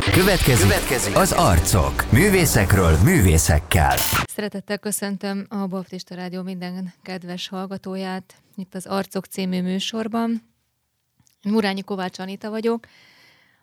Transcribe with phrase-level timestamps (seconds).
[0.00, 2.12] Következik, Következik az arcok.
[2.12, 3.96] Művészekről művészekkel.
[4.26, 10.42] Szeretettel köszöntöm a Baptista Rádió minden kedves hallgatóját itt az Arcok című műsorban.
[11.42, 12.86] Murányi Kovács Anita vagyok.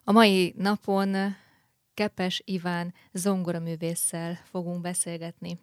[0.03, 1.35] A mai napon
[1.93, 5.59] Kepes Iván zongoraművésszel fogunk beszélgetni.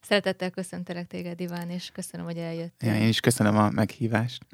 [0.00, 2.92] Szeretettel köszöntelek téged, Iván, és köszönöm, hogy eljöttél.
[2.92, 4.46] Ja, én is köszönöm a meghívást.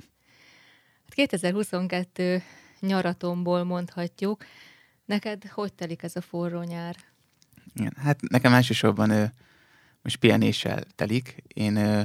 [1.09, 2.43] 2022 hát
[2.80, 4.45] nyaratomból mondhatjuk.
[5.09, 6.96] Neked hogy telik ez a forró nyár?
[7.75, 9.25] Igen, hát nekem elsősorban ö,
[10.03, 11.43] most pihenéssel telik.
[11.46, 12.03] Én, ö,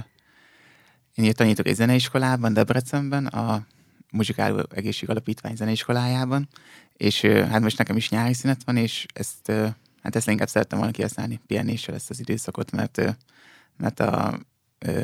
[1.15, 3.65] én itt tanítok egy zeneiskolában, Debrecenben, a
[4.11, 6.47] Muzsikáló Egészség Alapítvány zeneiskolájában,
[6.93, 9.67] és ö, hát most nekem is nyári szünet van, és ezt, ö,
[10.01, 13.09] hát ezt inkább szerettem volna kihasználni pihenéssel ezt az időszakot, mert, ö,
[13.77, 14.39] mert a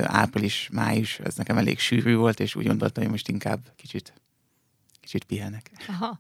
[0.04, 4.14] április-május az nekem elég sűrű volt, és úgy gondoltam, hogy most inkább kicsit,
[5.02, 5.72] kicsit pihenek.
[5.88, 6.20] Aha.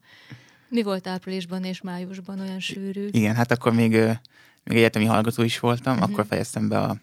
[0.69, 3.07] Mi volt áprilisban és májusban olyan sűrű?
[3.11, 3.91] Igen, hát akkor még,
[4.63, 6.11] még egyetemi hallgató is voltam, uh-huh.
[6.11, 6.97] akkor fejeztem be a,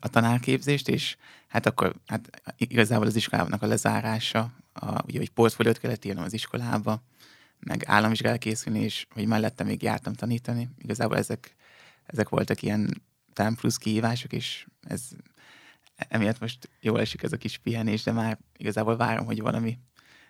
[0.00, 1.16] a tanárképzést, és
[1.48, 6.32] hát akkor hát igazából az iskolának a lezárása, a, ugye, hogy portfóliót kellett írnom az
[6.32, 7.02] iskolába,
[7.58, 10.68] meg államvizsgára készülni, és hogy mellette még jártam tanítani.
[10.78, 11.54] Igazából ezek,
[12.06, 15.02] ezek voltak ilyen talán plusz kihívások, és ez
[15.96, 19.78] emiatt most jól esik ez a kis pihenés, de már igazából várom, hogy valami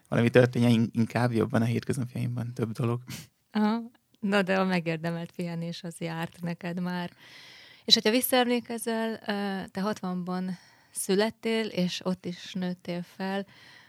[0.09, 3.03] valami történjen inkább jobban a hétköznapjaimban, több dolog.
[3.51, 3.83] Aha.
[4.21, 7.11] Na de a megérdemelt pihenés az járt neked már.
[7.85, 9.19] És hogyha visszaemlékezel,
[9.71, 10.51] te 60-ban
[10.91, 13.47] születtél, és ott is nőttél fel,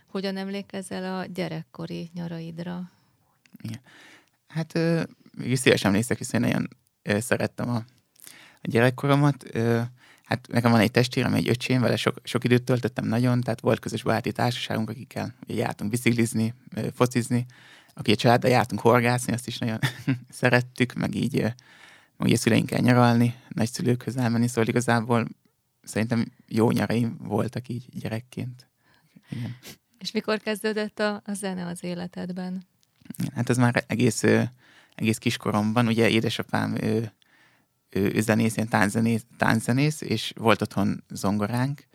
[0.08, 2.92] hogyan emlékezel a gyerekkori nyaraidra?
[3.62, 3.81] Igen.
[4.47, 4.80] Hát
[5.38, 6.50] még szívesen emlékszek, hiszen én
[7.03, 7.75] nagyon szerettem a,
[8.62, 9.44] a gyerekkoromat.
[10.30, 13.80] Hát nekem van egy testvérem, egy öcsém, vele sok, sok időt töltöttem nagyon, tehát volt
[13.80, 16.53] közös baráti társaságunk, akikkel ugye jártunk biciklizni,
[16.94, 17.45] focizni,
[17.94, 19.80] aki a családdal jártunk horgászni, azt is nagyon
[20.30, 21.53] szerettük, meg így
[22.17, 25.27] a szüleinkkel nyaralni, nagyszülőkhöz elmenni, szóval igazából
[25.83, 28.69] szerintem jó nyaraim voltak így gyerekként.
[29.29, 29.57] Igen.
[30.00, 32.68] És mikor kezdődött a, a zene az életedben?
[33.35, 34.23] Hát ez már egész,
[34.95, 37.12] egész kiskoromban, ugye édesapám ő,
[37.89, 41.88] ő, zenész, ilyen tánczenész, tánczenész, és volt otthon zongoránk,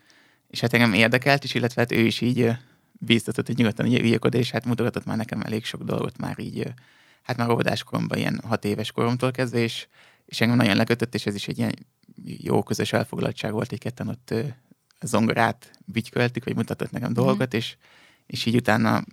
[0.48, 2.50] és hát engem érdekelt is, illetve hát ő is így
[2.92, 6.72] bíztatott, hogy nyugodtan üljek oda, és hát mutogatott már nekem elég sok dolgot már így,
[7.22, 9.86] hát már óvodáskoromban, ilyen hat éves koromtól kezdve, és,
[10.26, 11.74] és engem nagyon lekötött, és ez is egy ilyen
[12.24, 14.34] jó közös elfoglaltság volt, egy ketten ott
[15.00, 17.14] zongorát bütyköltük, hogy mutatott nekem mm.
[17.14, 17.76] dolgokat, és,
[18.26, 19.04] és így utána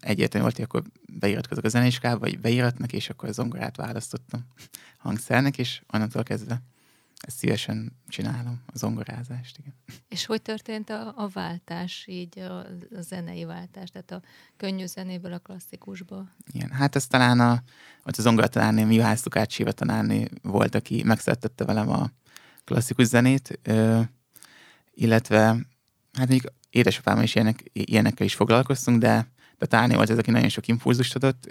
[0.00, 0.82] egyértelmű volt, hogy akkor
[1.18, 4.46] beiratkozok a zeneiskába, vagy beiratnak, és akkor a zongorát választottam
[4.98, 6.62] hangszernek, és onnantól kezdve
[7.20, 9.74] ezt szívesen csinálom, a zongorázást, igen.
[10.08, 12.58] És hogy történt a, a váltás, így a,
[12.96, 14.22] a zenei váltás, tehát a
[14.56, 16.28] könnyű zenéből a klasszikusba?
[16.52, 17.62] Igen, hát ez talán a,
[18.04, 22.10] ott a zongoratanárné, Juhász Lukács Siva tanárné volt, aki megszertette velem a
[22.64, 24.00] klasszikus zenét, ö,
[24.94, 25.56] illetve
[26.12, 29.26] hát még édesapám is ilyenek, ilyenekkel is foglalkoztunk, de
[29.60, 31.48] de Tárné volt ez, aki nagyon sok impulzust adott.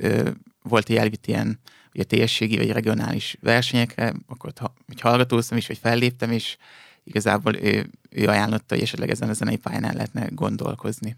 [0.62, 1.60] Volt, hogy elvitt ilyen
[1.94, 4.54] ugye térsségi vagy regionális versenyekre, akkor
[4.86, 6.58] hogy hallgatóztam is, vagy felléptem, és
[7.04, 11.16] igazából ő, ő ajánlotta, hogy esetleg ezen a zenei pályán lehetne gondolkozni.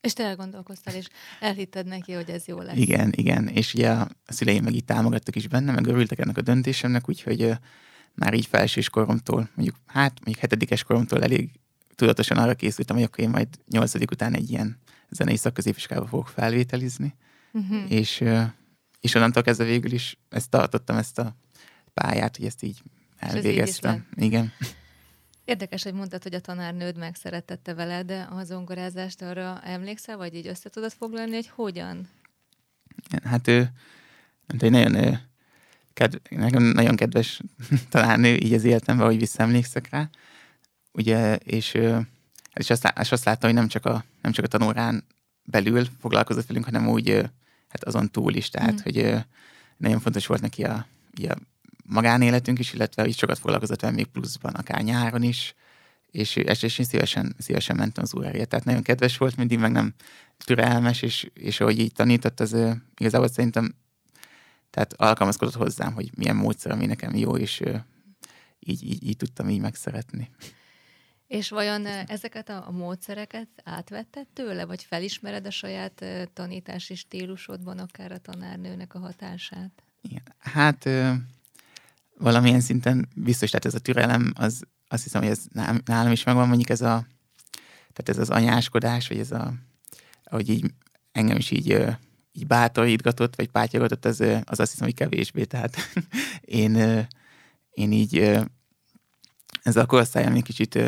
[0.00, 1.06] És te elgondolkoztál, és
[1.40, 2.76] elhitted neki, hogy ez jó lesz.
[2.76, 3.48] Igen, igen.
[3.48, 7.52] És ugye a szüleim meg így támogattak is benne, meg örültek ennek a döntésemnek, úgyhogy
[8.14, 11.50] már így felsős koromtól, mondjuk, hát mondjuk hetedikes koromtól elég
[11.94, 14.78] tudatosan arra készültem, hogy akkor én majd nyolcadik után egy ilyen
[15.10, 17.14] zenei szakközépiskába fogok felvételizni,
[17.52, 17.92] uh-huh.
[17.92, 18.24] és,
[19.00, 21.36] és onnantól kezdve végül is ezt tartottam, ezt a
[21.94, 22.82] pályát, hogy ezt így
[23.16, 24.06] elvégeztem.
[24.14, 24.52] Igen.
[25.44, 30.46] Érdekes, hogy mondtad, hogy a tanárnőd megszeretette veled de a zongorázást, arra emlékszel, vagy így
[30.46, 32.08] össze tudod foglalni, hogy hogyan?
[33.24, 33.70] Hát ő,
[34.48, 35.18] hát egy nagyon,
[35.92, 37.40] kedv, nekem nagyon kedves
[37.90, 40.08] tanárnő így az életemben, hogy visszaemlékszek rá.
[40.92, 41.78] Ugye, és
[42.58, 45.04] és azt, és azt láttam, hogy nem csak a, nem csak a tanórán
[45.44, 47.08] belül foglalkozott velünk, hanem úgy
[47.68, 48.82] hát azon túl is, tehát, mm.
[48.82, 49.24] hogy
[49.76, 51.36] nagyon fontos volt neki a, a
[51.84, 55.54] magánéletünk is, illetve is sokat foglalkozott velem még pluszban, akár nyáron is,
[56.10, 58.44] és, és, és én szívesen, szívesen mentem az órája.
[58.44, 59.94] Tehát nagyon kedves volt mindig, meg nem
[60.44, 62.56] türelmes, és, és ahogy így tanított, az
[62.96, 63.74] igazából szerintem
[64.70, 67.62] tehát alkalmazkodott hozzám, hogy milyen módszer, ami nekem jó, és
[68.60, 70.30] így, így, így tudtam így megszeretni.
[71.28, 78.12] És vajon ezeket a, a módszereket átvetted tőle, vagy felismered a saját tanítási stílusodban akár
[78.12, 79.82] a tanárnőnek a hatását?
[80.00, 80.22] Igen.
[80.38, 81.12] Hát ö,
[82.18, 85.44] valamilyen szinten biztos, tehát ez a türelem, az azt hiszem, hogy ez
[85.84, 87.06] nálam is megvan, mondjuk ez a,
[87.92, 89.52] tehát ez az anyáskodás, vagy ez a,
[90.24, 90.70] ahogy így
[91.12, 91.84] engem is így,
[92.32, 95.44] így bátorítgatott, vagy pátyolgatott, az, az azt hiszem, hogy kevésbé.
[95.44, 95.76] Tehát
[96.62, 97.06] én,
[97.70, 98.18] én így
[99.62, 100.78] ezzel a korosztályom egy kicsit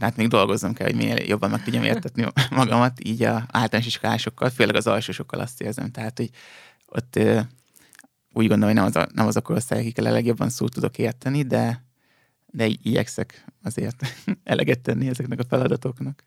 [0.00, 4.50] hát még dolgoznom kell, hogy minél jobban meg tudjam értetni magamat, így a általános iskolásokkal,
[4.50, 5.90] főleg az alsósokkal azt érzem.
[5.90, 6.30] Tehát, hogy
[6.86, 7.18] ott
[8.32, 10.98] úgy gondolom, hogy nem az a, nem az a korosztály, akikkel a legjobban szó tudok
[10.98, 11.84] érteni, de,
[12.46, 14.06] de igyekszek azért
[14.44, 16.24] eleget tenni ezeknek a feladatoknak.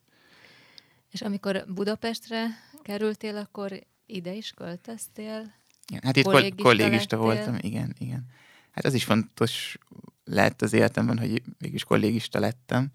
[1.12, 2.48] És amikor Budapestre
[2.82, 5.54] kerültél, akkor ide is költöztél?
[5.88, 8.26] Igen, hát itt kollégista, kollégista voltam, igen, igen.
[8.72, 9.78] Hát az is fontos
[10.24, 12.92] lett az életemben, hogy mégis kollégista lettem.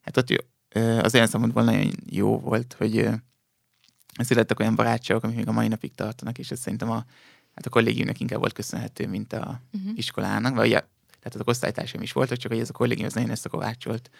[0.00, 0.44] Hát ott
[1.02, 3.08] az olyan szempontból nagyon jó volt, hogy
[4.24, 7.04] születtek olyan barátságok, amik még a mai napig tartanak, és ez szerintem a,
[7.54, 9.92] hát a kollégiumnak inkább volt köszönhető, mint a uh-huh.
[9.94, 10.88] iskolának, vagy a,
[11.20, 14.10] tehát az osztálytársaim is voltak, csak hogy ez a kollégium az nagyon összekovácsolt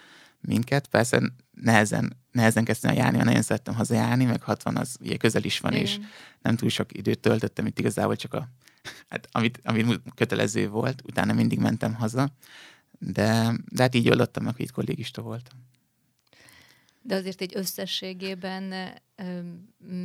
[0.41, 0.87] minket.
[0.87, 5.73] Persze nehezen, nehezen kezdtem járni, nagyon szerettem hazajárni, meg 60 az ugye közel is van,
[5.73, 5.85] Igen.
[5.85, 5.99] és
[6.43, 8.49] nem túl sok időt töltöttem itt igazából csak a,
[9.11, 12.33] hát amit, amit kötelező volt, utána mindig mentem haza,
[12.99, 15.67] de, de hát így oldottam meg, hogy itt kollégista voltam.
[17.03, 18.93] De azért egy összességében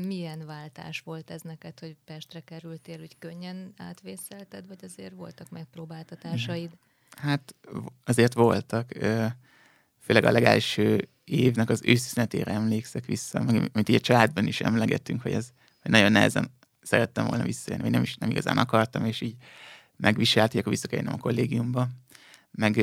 [0.07, 6.69] milyen váltás volt ez neked, hogy Pestre kerültél, hogy könnyen átvészelted, vagy azért voltak megpróbáltatásaid?
[7.18, 7.56] Hát
[8.04, 8.92] azért voltak.
[10.00, 13.44] Főleg a legelső évnek az őszünetére emlékszek vissza,
[13.74, 15.51] mint így a családban is emlegettünk, hogy ez
[15.81, 16.51] hogy nagyon nehezen
[16.81, 19.36] szerettem volna visszajönni, vagy nem is nem igazán akartam, és így
[19.95, 21.88] megviselt, hogy akkor vissza kell a kollégiumba.
[22.57, 22.77] Meg,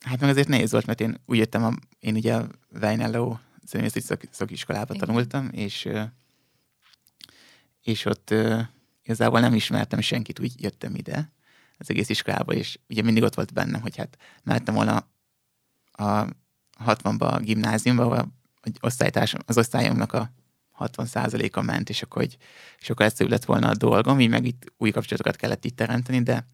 [0.00, 2.48] hát meg azért nehéz volt, mert én úgy jöttem, a, én ugye a
[2.80, 3.36] Weinello
[3.66, 5.06] zenészeti szak, szakiskolába Igen.
[5.06, 5.88] tanultam, és,
[7.82, 8.34] és ott
[9.02, 11.32] igazából nem ismertem senkit, úgy jöttem ide
[11.78, 14.96] az egész iskolába, és ugye mindig ott volt bennem, hogy hát mehettem volna
[15.92, 16.26] a
[16.84, 18.32] 60-ba a gimnáziumba, ahol
[18.80, 20.30] osztálytársam, az osztályomnak a
[20.78, 22.36] 60%-a ment, és akkor hogy
[22.78, 26.46] sokkal egyszerűbb lett volna a dolgom, így meg itt új kapcsolatokat kellett itt teremteni, de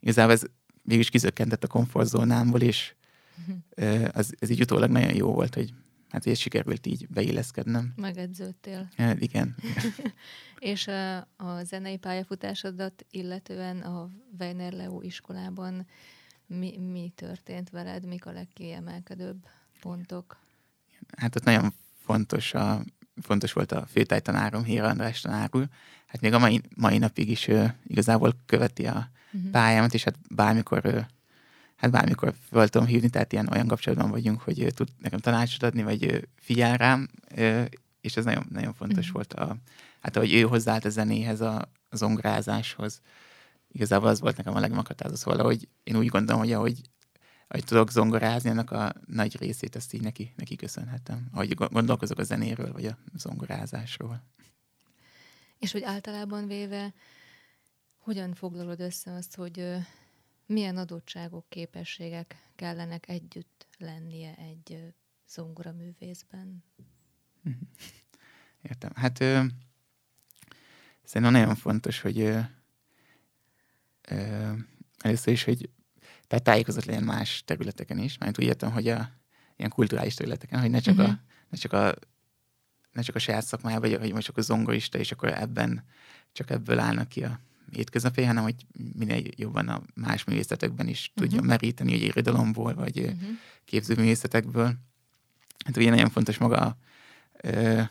[0.00, 0.42] igazából ez
[0.88, 2.94] mégis kizökkentett a komfortzónámból, és
[3.38, 4.08] uh-huh.
[4.12, 5.72] az, ez így utólag nagyon jó volt, hogy
[6.08, 7.92] hát ez sikerült így beilleszkednem.
[7.96, 8.88] Megedződtél.
[8.96, 9.54] Ja, igen.
[10.58, 15.86] és a, a zenei pályafutásodat illetően a Weiner Leo iskolában
[16.46, 19.46] mi, mi történt veled, mik a legkiemelkedőbb
[19.80, 20.38] pontok?
[21.16, 21.72] Hát ott nagyon
[22.04, 22.84] fontos, a,
[23.22, 25.68] fontos volt a főtájtanárom, Híra András tanár úr.
[26.06, 29.50] Hát még a mai, mai napig is ő, igazából követi a uh-huh.
[29.50, 31.06] pályámat, és hát bármikor
[31.76, 35.62] hát bármikor fel tudom hívni, tehát ilyen olyan kapcsolatban vagyunk, hogy ő tud nekem tanácsot
[35.62, 37.08] adni, vagy ő figyel rám,
[38.00, 39.12] és ez nagyon, nagyon fontos uh-huh.
[39.12, 39.56] volt, a,
[40.00, 43.00] hát ahogy ő hozzáállt a zenéhez, a, a zongorázáshoz.
[43.72, 46.80] Igazából az volt nekem a legmeghatározó, szóval, hogy én úgy gondolom, hogy ahogy,
[47.48, 51.28] ahogy tudok zongorázni, annak a nagy részét ezt így neki, neki köszönhetem.
[51.32, 54.22] Ahogy gondolkozok a zenéről, vagy a zongorázásról.
[55.58, 56.92] És hogy általában véve,
[58.08, 59.76] hogyan foglalod össze azt, hogy
[60.46, 64.94] milyen adottságok, képességek kellenek együtt lennie egy
[65.28, 66.64] zongora művészben?
[67.40, 67.56] Mhm.
[68.68, 68.92] Értem.
[68.94, 69.44] Hát ö,
[71.02, 72.40] szerintem nagyon fontos, hogy ö,
[74.08, 74.52] ö,
[74.98, 75.70] először is, hogy
[76.26, 79.10] tehát tájékozott legyen más területeken is, mert úgy értem, hogy a
[79.56, 81.10] ilyen kulturális területeken, hogy ne csak, uh-huh.
[81.10, 81.94] a, ne csak a
[82.92, 85.84] ne csak a saját szakmájában, vagy hogy most csak a zongorista, és akkor ebben
[86.32, 87.40] csak ebből állnak ki a
[87.70, 88.66] hétköznapi, hanem hogy
[88.98, 91.24] minél jobban a más művészetekben is uh-huh.
[91.24, 93.28] tudjon meríteni, hogy irodalomból, vagy uh-huh.
[93.64, 94.74] képzőművészetekből.
[95.64, 96.76] Hát ugye nagyon fontos maga,
[97.42, 97.82] ö,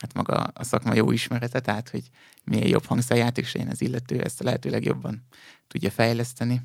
[0.00, 2.10] hát maga a szakma jó ismerete, tehát hogy
[2.44, 5.22] minél jobb hangszerjáték legyen az illető, ezt a lehető legjobban
[5.68, 6.60] tudja fejleszteni.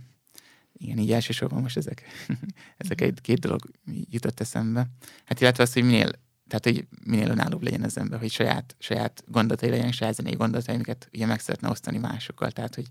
[0.74, 2.03] Igen, így elsősorban most ezek,
[2.77, 3.62] ezek egy két dolog
[4.10, 4.88] jutott eszembe.
[5.25, 6.12] Hát illetve az, hogy minél
[6.51, 10.75] tehát, hogy minél önállóbb legyen az ember, hogy saját, saját gondolatai legyenek, saját zenei gondolatai,
[10.75, 12.51] amiket ugye meg szeretne osztani másokkal.
[12.51, 12.86] Tehát, hogy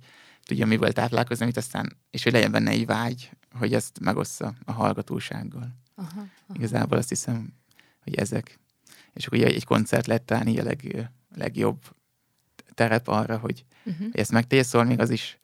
[0.45, 4.73] tudja miből táplálkozni, amit aztán, és hogy legyen benne egy vágy, hogy ezt megossza a
[4.73, 5.75] hallgatósággal.
[5.95, 6.29] Aha, aha.
[6.55, 7.53] Igazából azt hiszem,
[8.03, 8.59] hogy ezek.
[9.13, 11.83] És akkor ugye egy koncert lett talán így a leg, legjobb
[12.75, 14.11] terep arra, hogy, uh-huh.
[14.11, 15.39] hogy ezt megtegye, szóval még az is,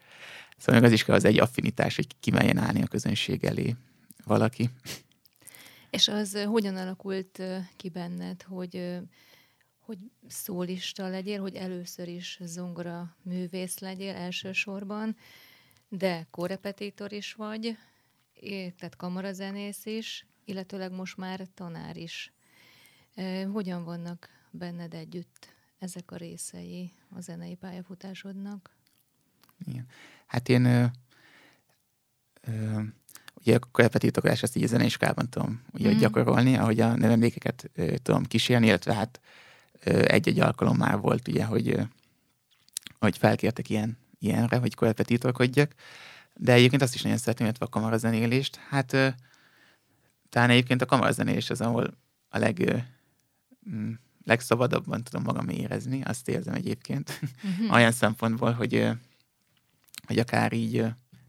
[0.56, 3.76] szóval még az is kell az egy affinitás, hogy kimeljen állni a közönség elé
[4.24, 4.70] valaki.
[5.96, 7.42] És az hogyan alakult
[7.76, 8.98] ki benned, hogy,
[9.78, 15.16] hogy szólista legyél, hogy először is zongora művész legyél elsősorban,
[15.88, 17.78] de korepetitor is vagy,
[18.76, 22.32] tehát kamarazenész is, illetőleg most már tanár is.
[23.52, 28.76] Hogyan vannak benned együtt ezek a részei a zenei pályafutásodnak?
[29.66, 29.86] Igen.
[30.26, 30.84] Hát én ö,
[32.40, 32.80] ö,
[33.40, 35.98] ugye a repetítorolást ezt így a zeneiskolában tudom ugye mm.
[35.98, 37.70] gyakorolni, ahogy a növendékeket
[38.02, 39.20] tudom kísérni, illetve hát
[39.84, 41.78] egy-egy alkalom már volt ugye, hogy,
[42.98, 45.74] hogy felkértek ilyen, ilyenre, hogy korepetitorkodjak,
[46.34, 48.56] de egyébként azt is nagyon szeretném, illetve a kamarazenélést.
[48.68, 48.90] Hát
[50.28, 51.94] talán egyébként a kamarazenélés az, ahol
[52.28, 52.84] a leg,
[53.70, 53.92] mm,
[54.24, 57.20] legszabadabban tudom magam érezni, azt érzem egyébként.
[57.42, 57.72] Uh-huh.
[57.76, 58.88] Olyan szempontból, hogy,
[60.06, 60.72] hogy akár így,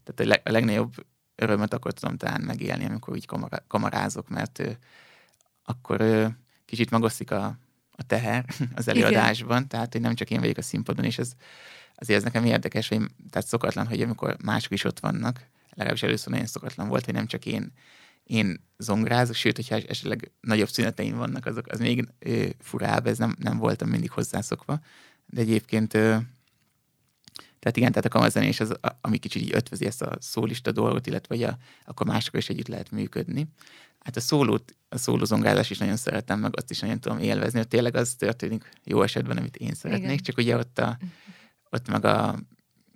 [0.04, 0.94] tehát a legnagyobb
[1.38, 3.28] örömet akkor tudom talán megélni, amikor így
[3.66, 4.62] kamarázok, mert
[5.64, 6.28] akkor
[6.64, 7.58] kicsit megosztik a,
[7.90, 9.68] a teher az előadásban, Igen.
[9.68, 11.32] tehát hogy nem csak én vagyok a színpadon, és ez
[11.94, 16.30] azért ez nekem érdekes, hogy tehát szokatlan, hogy amikor mások is ott vannak, legalábbis először
[16.30, 17.72] nagyon szokatlan volt, hogy nem csak én,
[18.24, 23.36] én zongorázok, sőt, hogyha esetleg nagyobb szüneteim vannak, azok az még ö, furább, ez nem,
[23.38, 24.80] nem voltam mindig hozzászokva,
[25.26, 26.16] de egyébként ö,
[27.58, 31.34] tehát igen, tehát a kamazzenés az, ami kicsit így ötvözi ezt a szólista dolgot, illetve
[31.34, 33.46] hogy a, akkor másokkal is együtt lehet működni.
[33.98, 37.68] Hát a szólót, a szólózongázás is nagyon szeretem, meg azt is nagyon tudom élvezni, hogy
[37.68, 40.22] tényleg az történik jó esetben, amit én szeretnék, Igen.
[40.22, 40.98] csak ugye ott, a,
[41.70, 42.38] ott meg a,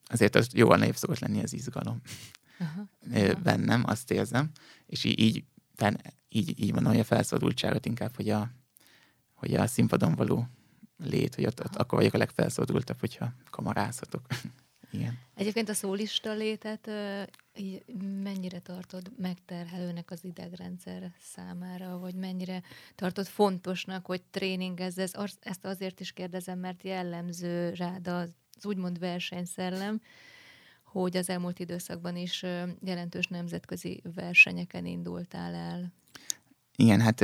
[0.07, 2.01] azért az jóval nagyobb szokott lenni az izgalom
[2.59, 2.89] Aha.
[3.43, 4.51] bennem, azt érzem,
[4.87, 5.45] és így, így,
[6.29, 8.51] így, így van olyan felszabadultságot inkább, hogy a,
[9.35, 10.49] hogy a színpadon való
[10.97, 14.27] lét, hogy ott, ott akkor vagyok a legfelszabadultabb, hogyha kamarázhatok.
[14.93, 15.19] Igen.
[15.35, 16.91] Egyébként a szólista létet
[17.57, 17.85] így
[18.23, 22.63] mennyire tartod megterhelőnek az idegrendszer számára, vagy mennyire
[22.95, 24.99] tartod fontosnak, hogy tréningezz?
[24.99, 28.31] Ez, ezt azért is kérdezem, mert jellemző rád az,
[28.63, 30.01] úgymond versenyszellem,
[30.85, 32.43] hogy az elmúlt időszakban is
[32.85, 35.93] jelentős nemzetközi versenyeken indultál el.
[36.77, 37.21] Igen, hát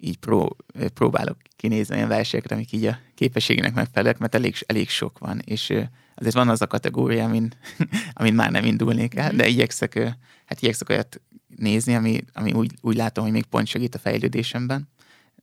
[0.00, 0.56] így pró,
[0.94, 5.72] próbálok kinézni olyan versenyeket, amik így a képességnek megfelelnek, mert elég, elég sok van, és
[6.14, 7.52] azért van az a kategória, amin,
[8.12, 9.36] amin már nem indulnék el, mm-hmm.
[9.36, 9.98] de igyekszek,
[10.44, 11.20] hát igyekszek olyat
[11.56, 14.88] nézni, ami, ami úgy, úgy látom, hogy még pont segít a fejlődésemben,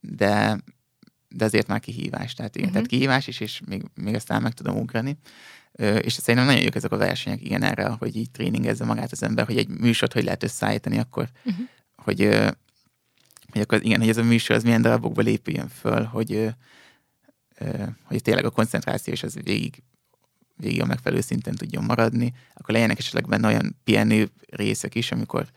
[0.01, 0.57] de,
[1.29, 2.33] de azért már kihívás.
[2.33, 2.73] Tehát, igen, mm-hmm.
[2.73, 5.17] tehát kihívás is, és még, még aztán meg tudom ugrani.
[6.01, 9.45] És szerintem nagyon jók ezek a versenyek, igen, erre, hogy így tréningezze magát az ember,
[9.45, 11.65] hogy egy műsort hogy lehet összeállítani, akkor, uh-huh.
[11.95, 12.39] hogy,
[13.57, 16.49] hogy akkor igen, hogy ez a műsor az milyen darabokba lépüljön föl, hogy,
[18.03, 19.83] hogy tényleg a koncentráció és az végig,
[20.55, 25.47] végig a megfelelő szinten tudjon maradni, akkor legyenek esetleg benne olyan pihenő részek is, amikor,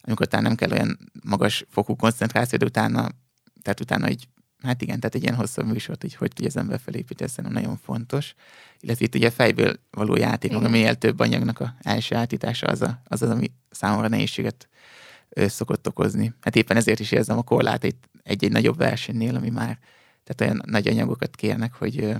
[0.00, 3.08] amikor talán nem kell olyan magas fokú koncentráció, de utána,
[3.62, 4.28] tehát utána egy
[4.62, 7.76] Hát igen, tehát egy ilyen hosszabb műsort, hogy hogy tudja az ember felépíteni, szerintem nagyon
[7.76, 8.34] fontos.
[8.80, 10.70] Illetve itt ugye fejből való játék, igen.
[10.70, 14.68] minél több anyagnak a első átítása az, a, az az, ami számomra nehézséget
[15.36, 16.34] szokott okozni.
[16.40, 17.84] Hát éppen ezért is érzem a korlát
[18.22, 19.78] egy-egy nagyobb versenynél, ami már
[20.24, 22.16] tehát olyan nagy anyagokat kérnek, hogy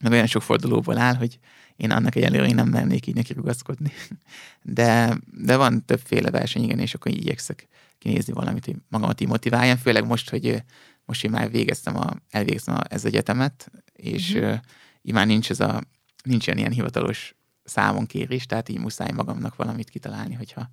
[0.00, 1.38] meg olyan sok fordulóból áll, hogy
[1.76, 3.92] én annak egyelőre nem mernék így neki rugaszkodni.
[4.62, 9.28] De, de van többféle verseny, igen, és akkor így igyekszek kinézni valamit, hogy magamat így
[9.28, 10.62] motiváljam, főleg most, hogy
[11.04, 14.54] most én már végeztem a, elvégeztem a, ez egyetemet, és uh,
[15.02, 15.82] így már nincs ez a,
[16.24, 17.34] nincsen ilyen hivatalos
[17.64, 20.70] számon kérés, tehát így muszáj magamnak valamit kitalálni, hogyha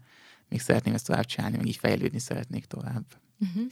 [0.49, 3.05] még szeretném ezt tovább csinálni, meg így fejlődni szeretnék tovább.
[3.39, 3.71] Uh-huh.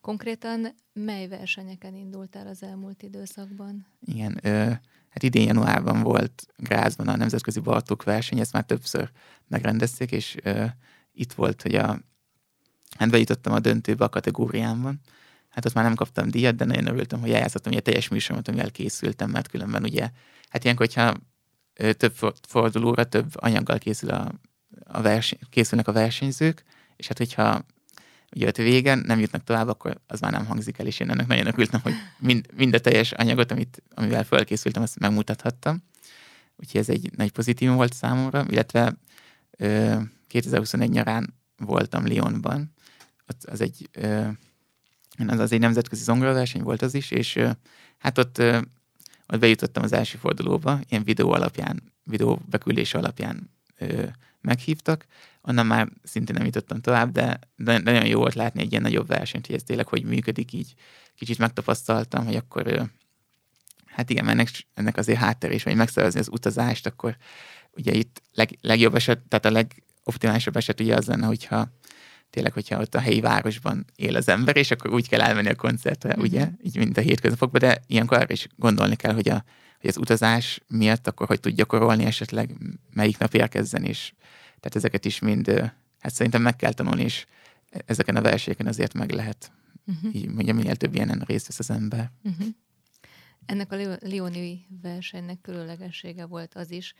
[0.00, 3.86] Konkrétan mely versenyeken indultál az elmúlt időszakban?
[4.00, 4.70] Igen, ö,
[5.08, 9.10] hát idén januárban volt Grázban a Nemzetközi Bartók verseny, ezt már többször
[9.48, 10.64] megrendezték, és ö,
[11.12, 11.98] itt volt, hogy a,
[12.98, 15.00] hát bejutottam a döntőbe a kategóriámban,
[15.48, 18.70] hát ott már nem kaptam díjat, de nagyon örültem, hogy eljátszottam a teljes műsoromat, amivel
[18.70, 20.10] készültem, mert különben ugye,
[20.48, 21.14] hát ilyenkor, hogyha
[21.96, 22.14] több
[22.48, 24.32] fordulóra több anyaggal készül a,
[24.84, 26.64] a verseny, készülnek a versenyzők,
[26.96, 27.64] és hát hogyha
[28.34, 31.26] ugye ott végen nem jutnak tovább, akkor az már nem hangzik el, és én ennek
[31.26, 35.82] nagyon örültem, hogy mind, mind a teljes anyagot, amit, amivel felkészültem, azt megmutathattam.
[36.56, 38.96] Úgyhogy ez egy nagy pozitívum volt számomra, illetve
[39.50, 39.96] ö,
[40.28, 42.72] 2021 nyarán voltam Lyonban,
[43.26, 44.28] az, az egy ö,
[45.26, 47.38] az az egy nemzetközi zongoraverseny volt az is, és
[47.98, 48.38] hát ott,
[49.26, 53.50] ott bejutottam az első fordulóba, ilyen videó alapján, videó beküldés alapján
[54.44, 55.06] meghívtak,
[55.42, 59.06] onnan már szintén nem jutottam tovább, de, de nagyon jó volt látni egy ilyen nagyobb
[59.06, 60.74] versenyt, hogy ez tényleg hogy működik, így
[61.16, 62.90] kicsit megtapasztaltam, hogy akkor
[63.86, 67.16] hát igen, ennek, ennek azért háttér is, hogy megszervezni az utazást, akkor
[67.70, 71.68] ugye itt leg, legjobb eset, tehát a legoptimálisabb eset ugye az lenne, hogyha
[72.30, 75.54] tényleg, hogyha ott a helyi városban él az ember, és akkor úgy kell elmenni a
[75.54, 76.24] koncertre, uh-huh.
[76.24, 79.44] ugye, így mint a hétköznapokban, de ilyenkor arra is gondolni kell, hogy, a,
[79.84, 82.56] hogy az utazás miatt akkor hogy tud gyakorolni esetleg,
[82.90, 84.12] melyik nap érkezzen, és
[84.60, 85.48] tehát ezeket is mind,
[85.98, 87.26] hát szerintem meg kell tanulni, és
[87.86, 89.52] ezeken a versenyeken azért meg lehet,
[89.86, 90.14] uh-huh.
[90.14, 92.10] így mondja, minél több ilyenen részt vesz az ember.
[92.22, 92.46] Uh-huh.
[93.46, 96.94] Ennek a Lioni versenynek különlegessége volt az is,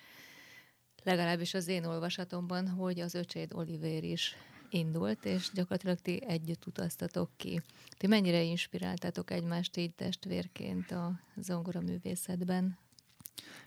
[1.03, 4.37] legalábbis az én olvasatomban, hogy az öcséd Oliver is
[4.75, 7.62] indult, és gyakorlatilag ti együtt utaztatok ki.
[7.97, 12.78] Ti mennyire inspiráltatok egymást így testvérként a zongora művészetben?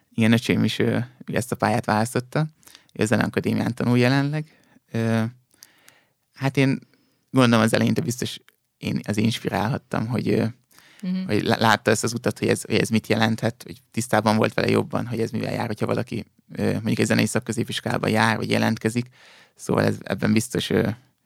[0.10, 2.48] Igen, öcsém is ő, ezt a pályát választotta.
[2.94, 4.60] Ő a Akadémián tanul jelenleg.
[6.34, 6.80] Hát én
[7.32, 8.40] gondolom az eleinte biztos
[8.78, 10.44] én az inspirálhattam, hogy,
[11.01, 11.25] uh-huh.
[11.25, 14.70] hogy látta ezt az utat, hogy ez, hogy ez mit jelenthet, hogy tisztában volt vele
[14.70, 16.25] jobban, hogy ez mivel jár, hogyha valaki
[16.58, 19.06] mondjuk egy zenei szakközépiskolába jár, vagy jelentkezik.
[19.56, 20.72] Szóval ez, ebben biztos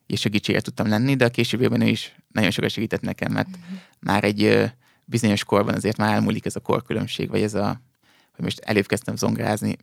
[0.07, 3.79] és segítséget tudtam lenni, de a későbbiekben ő is nagyon sokat segített nekem, mert uh-huh.
[3.99, 4.71] már egy
[5.05, 7.81] bizonyos korban azért már elmúlik ez a korkülönbség, vagy ez a,
[8.35, 9.77] hogy most előbb kezdtem zongorázni,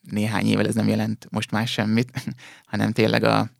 [0.00, 2.22] néhány évvel ez nem jelent most már semmit,
[2.70, 3.50] hanem tényleg a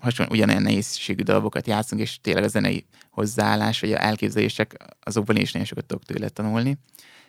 [0.00, 5.52] hasonló, ugyanolyan nehézségű darabokat játszunk, és tényleg a zenei hozzáállás, vagy a elképzelések, azokban is
[5.52, 6.78] nagyon sokat tudok tőle tanulni.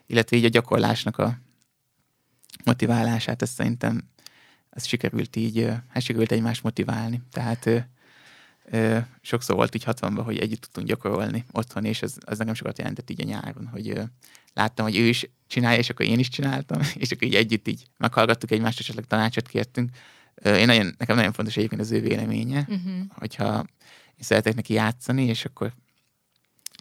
[0.05, 1.37] Illetve így a gyakorlásnak a
[2.63, 4.09] motiválását, ezt szerintem
[4.69, 7.21] ez sikerült így, hát sikerült egymást motiválni.
[7.31, 7.77] Tehát ö,
[8.65, 12.77] ö, sokszor volt így 60 hogy együtt tudtunk gyakorolni otthon, és ez, ez nekem sokat
[12.77, 14.03] jelentett így a nyáron, hogy ö,
[14.53, 17.85] láttam, hogy ő is csinálja, és akkor én is csináltam, és akkor így együtt így
[17.97, 19.89] meghallgattuk egymást, esetleg tanácsot kértünk.
[20.43, 22.93] Én nagyon, nekem nagyon fontos egyébként az ő véleménye, uh-huh.
[23.09, 23.65] hogyha
[24.07, 25.73] én szeretek neki játszani, és akkor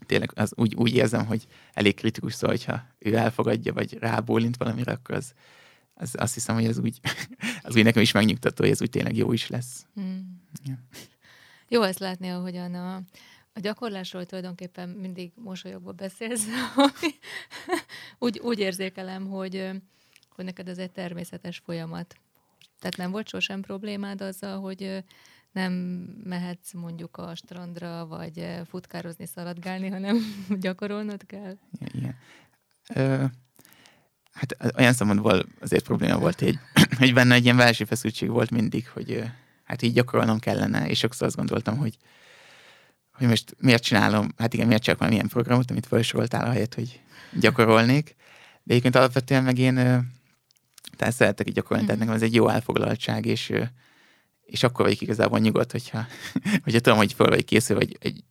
[0.07, 4.93] tényleg az úgy, úgy érzem, hogy elég kritikus szó, hogyha ő elfogadja, vagy rábólint valamire,
[4.93, 5.33] akkor az,
[5.95, 7.01] az azt hiszem, hogy az úgy,
[7.63, 9.87] az úgy nekem is megnyugtató, hogy ez úgy tényleg jó is lesz.
[10.01, 10.19] Mm.
[10.65, 10.79] Ja.
[11.69, 12.95] Jó ezt látni, ahogyan a,
[13.53, 16.47] a gyakorlásról tulajdonképpen mindig mosolyogva beszélsz,
[18.19, 19.71] úgy, úgy érzékelem, hogy,
[20.29, 22.15] hogy neked ez egy természetes folyamat.
[22.81, 25.05] Tehát nem volt sosem problémád azzal, hogy
[25.53, 25.73] nem
[26.25, 30.19] mehetsz mondjuk a strandra, vagy futkározni, szaladgálni, hanem
[30.61, 31.57] gyakorolnod kell?
[31.93, 32.17] Igen.
[32.95, 33.25] Ö,
[34.33, 36.59] hát olyan szempontból azért probléma volt, hogy,
[36.99, 39.25] hogy benne egy ilyen belső feszültség volt mindig, hogy
[39.65, 41.97] hát így gyakorolnom kellene, és sokszor azt gondoltam, hogy,
[43.13, 47.01] hogy most miért csinálom, hát igen, miért csinálok ilyen programot, amit felsoroltál a helyet, hogy
[47.41, 48.15] gyakorolnék.
[48.63, 49.79] De egyébként alapvetően meg én
[51.01, 51.99] tehát szeretek így gyakorolni, mm-hmm.
[51.99, 53.53] tehát nekem ez egy jó elfoglaltság, és,
[54.45, 56.07] és akkor vagyok igazából nyugodt, hogyha,
[56.65, 58.25] hogyha tudom, hogy fel vagy készül, vagy egy,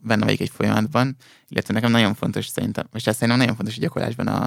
[0.00, 1.16] benne vagyok egy folyamatban,
[1.48, 4.44] illetve nekem nagyon fontos szerintem, és ezt szerintem nagyon fontos a gyakorlásban a,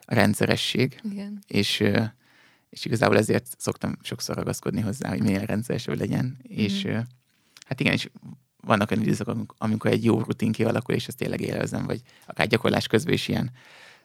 [0.00, 1.42] a rendszeresség, Igen.
[1.46, 1.82] és
[2.70, 6.56] és igazából ezért szoktam sokszor ragaszkodni hozzá, hogy minél rendszeresebb legyen, mm.
[6.56, 6.86] és
[7.66, 8.10] hát igen, és
[8.60, 12.86] vannak olyan időszakok, amikor egy jó rutin kialakul, és ezt tényleg élvezem, vagy akár gyakorlás
[12.86, 13.50] közben is ilyen,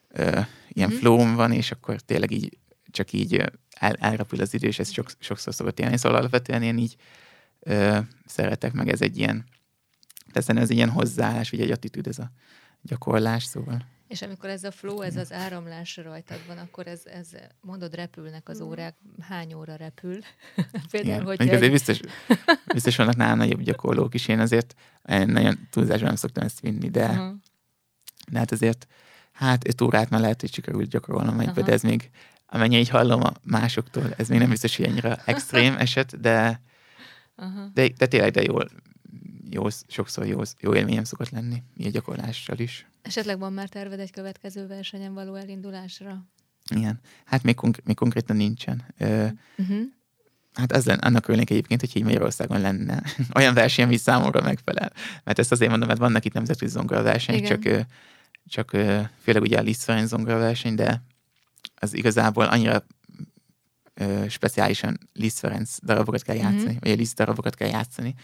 [0.08, 0.40] ö,
[0.70, 0.96] ilyen mm.
[0.96, 2.58] flow van, és akkor tényleg így
[2.96, 5.98] csak így el, elrepül az idő, és ez sok, sokszor szokott élni.
[5.98, 6.96] Szóval alapvetően én így
[7.60, 9.46] ö, szeretek, meg ez egy ilyen,
[10.32, 12.32] teszem, ez egy ilyen hozzáállás, vagy egy attitűd ez a
[12.82, 13.86] gyakorlás, szóval.
[14.08, 17.30] És amikor ez a flow, ez az áramlás rajtad van, akkor ez, ez
[17.62, 20.20] mondod, repülnek az órák, hány óra repül?
[20.92, 21.50] Például, hogy egy...
[21.50, 22.00] azért biztos,
[22.74, 27.10] biztos vannak nálam nagyobb gyakorlók is, én azért nagyon túlzásban nem szoktam ezt vinni, de,
[27.10, 27.36] uh-huh.
[28.32, 28.88] de hát azért
[29.32, 31.66] hát öt órát már lehet, hogy sikerült gyakorolnom egybe, uh-huh.
[31.66, 32.10] de ez még,
[32.48, 36.62] amennyi így hallom a másoktól, ez még nem biztos, hogy ennyire extrém eset, de,
[37.36, 37.72] uh-huh.
[37.74, 38.70] de, de tényleg de jól,
[39.50, 42.88] jó, sokszor jó, jó élményem szokott lenni, így gyakorlással is.
[43.02, 46.26] Esetleg van már terved egy következő versenyen való elindulásra?
[46.70, 47.00] Igen.
[47.26, 48.84] Hát még, konkr- még konkrétan nincsen.
[48.98, 49.82] uh-huh.
[50.54, 53.04] Hát az lenne, annak örülnék egyébként, hogy így Magyarországon lenne
[53.38, 54.92] olyan verseny, ami számomra megfelel.
[55.24, 57.86] Mert ezt azért mondom, mert vannak itt nemzetközi zongora verseny, csak,
[58.48, 58.70] csak
[59.22, 61.02] főleg ugye a Liszt Ferenc zongora verseny, de
[61.86, 62.86] az igazából annyira
[64.28, 66.80] speciálisan Liszt Ferenc darabokat kell játszani, uh-huh.
[66.80, 68.16] vagy a Liszt darabokat kell játszani,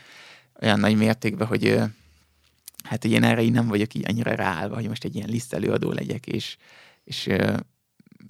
[0.61, 1.81] olyan nagy mértékben, hogy
[2.83, 5.53] hát hogy én erre így nem vagyok így annyira ráállva, hogy most egy ilyen liszt
[5.53, 6.57] előadó legyek, és,
[7.03, 7.27] és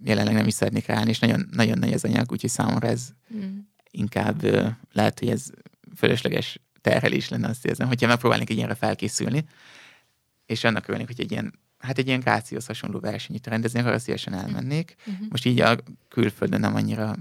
[0.03, 3.57] jelenleg nem is szeretnék ráállni, és nagyon, nagyon nagy az anyag, úgyhogy számomra ez mm.
[3.91, 4.43] inkább
[4.91, 5.49] lehet, hogy ez
[5.95, 9.45] fölösleges terhelés lenne, azt érzem, hogyha megpróbálnék egy ilyenre felkészülni,
[10.45, 14.33] és annak örülnék, hogy egy ilyen, hát egy ilyen grációs hasonló versenyt rendezni, arra szívesen
[14.33, 14.95] elmennék.
[15.09, 15.25] Mm-hmm.
[15.29, 17.15] Most így a külföldön nem annyira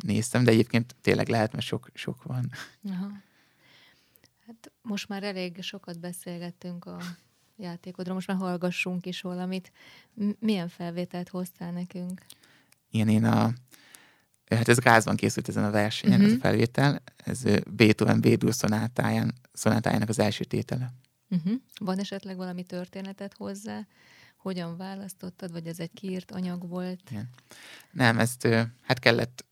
[0.00, 2.50] néztem, de egyébként tényleg lehet, mert sok, sok van.
[2.88, 3.10] Aha.
[4.46, 6.98] Hát most már elég sokat beszélgettünk a
[7.56, 9.72] játékodról, most már hallgassunk is valamit.
[10.38, 12.22] Milyen felvételt hoztál nekünk?
[12.90, 13.52] Igen, én a
[14.56, 16.32] hát ez gázban készült ezen a versenyen, uh-huh.
[16.32, 16.46] ez a mhm.
[16.46, 17.02] felvétel.
[17.16, 20.92] Ez Beethoven B-dur szonátáján, szonátájának az első tétele.
[21.32, 21.54] Uh-huh.
[21.80, 23.86] Van esetleg valami történetet hozzá?
[24.36, 27.00] Hogyan választottad, vagy ez egy kiírt anyag volt?
[27.10, 27.28] Igen.
[27.90, 28.48] Nem, ezt
[28.82, 29.44] hát kellett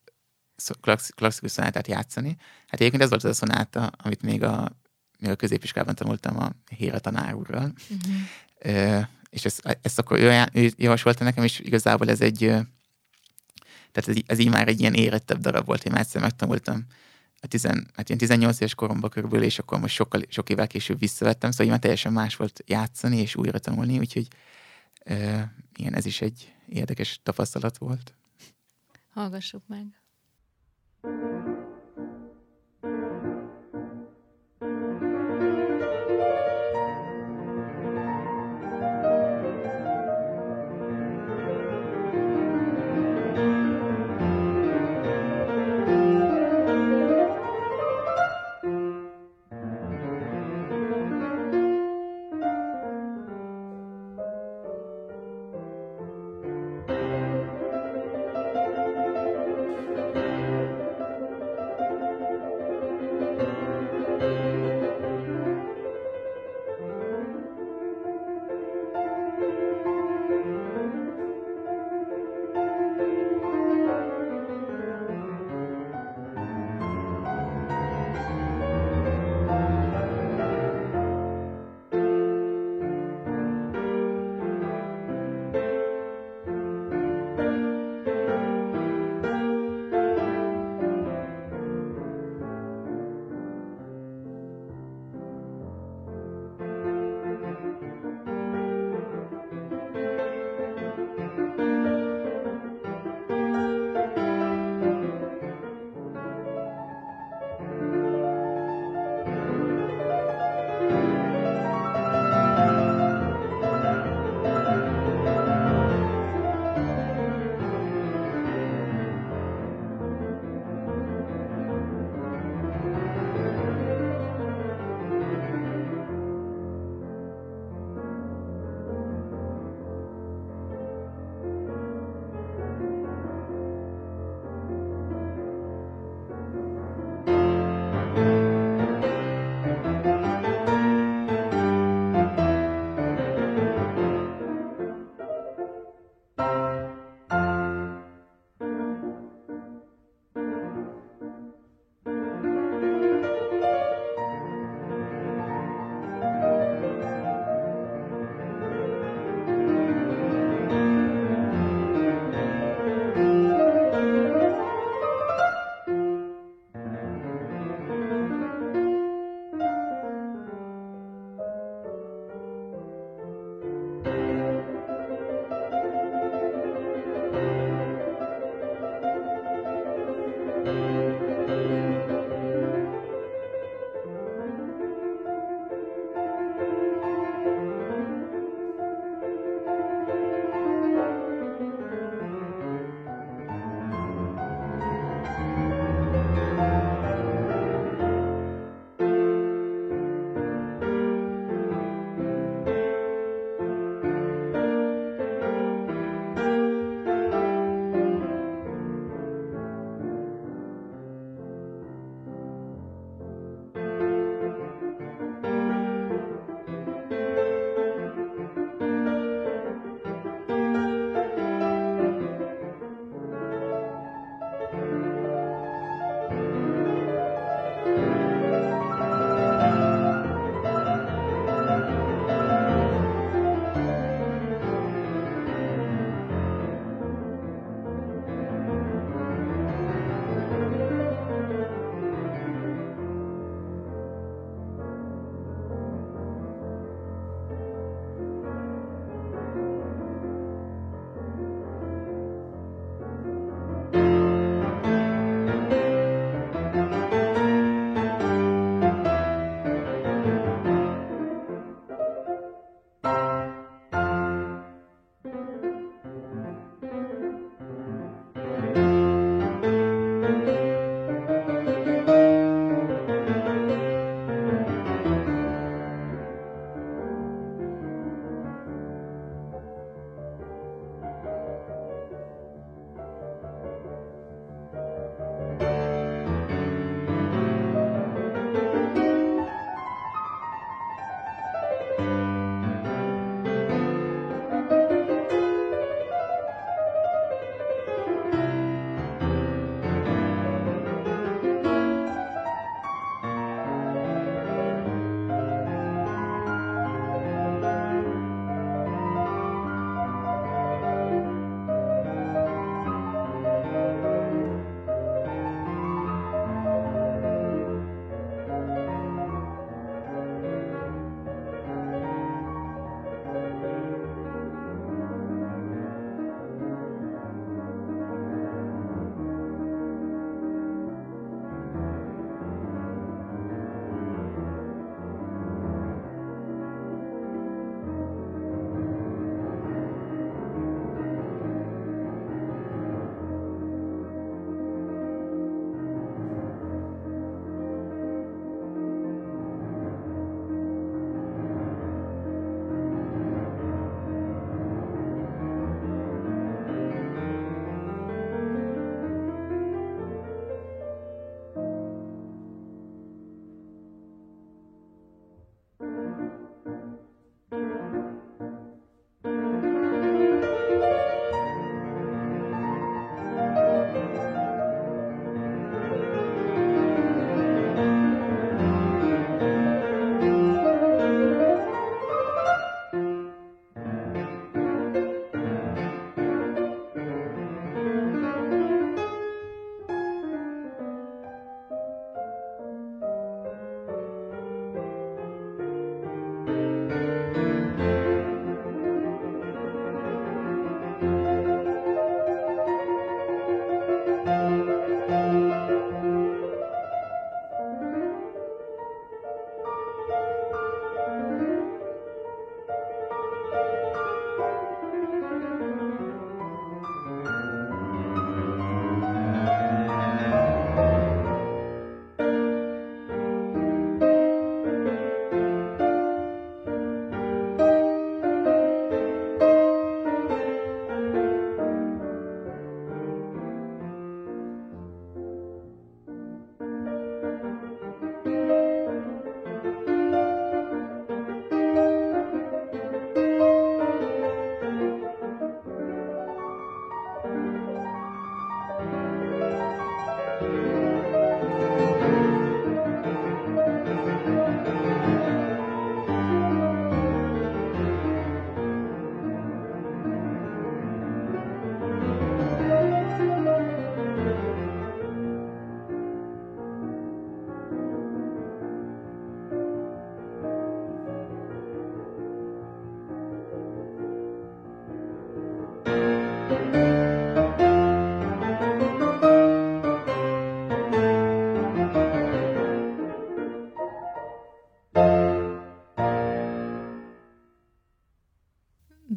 [1.14, 2.36] klasszikus szonátát játszani.
[2.66, 4.78] Hát egyébként ez volt az a szonáta, amit még a
[5.20, 9.06] még a középiskolában tanultam a Héra tanár úrral, uh-huh.
[9.30, 12.38] és ezt, ezt akkor ő, ő javasolta nekem, és igazából ez egy,
[13.92, 16.86] tehát ez, ez így már egy ilyen érettebb darab volt, én már egyszer megtanultam
[17.40, 20.98] a tizen, hát ilyen 18 éves koromban körülbelül, és akkor most sokkal, sok évvel később
[20.98, 24.28] visszavettem, szóval már teljesen más volt játszani és újra tanulni, úgyhogy
[25.06, 25.42] uh,
[25.76, 28.14] igen, ez is egy érdekes tapasztalat volt.
[29.10, 30.00] Hallgassuk meg.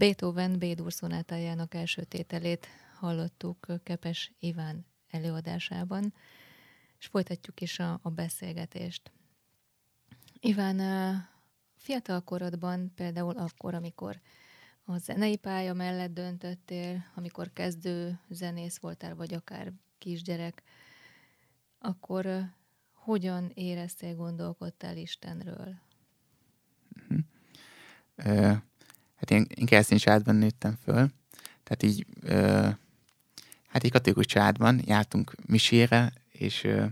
[0.04, 2.68] Beethoven B-dur szonátájának első tételét
[3.00, 6.14] hallottuk Kepes Iván előadásában,
[7.00, 9.12] és folytatjuk is a, a beszélgetést.
[10.40, 10.80] Iván,
[11.76, 14.20] fiatal korodban, például akkor, amikor
[14.86, 20.64] a zenei pálya mellett döntöttél, amikor kezdő zenész voltál, vagy akár kisgyerek,
[21.80, 22.54] akkor
[22.94, 25.76] hogyan éreztél, gondolkodtál Istenről?
[28.18, 28.58] Uh,
[29.30, 31.08] hát én, én keresztény családban nőttem föl,
[31.64, 32.76] tehát így, uh,
[33.68, 36.86] hát egy katolikus családban jártunk misére, és uh,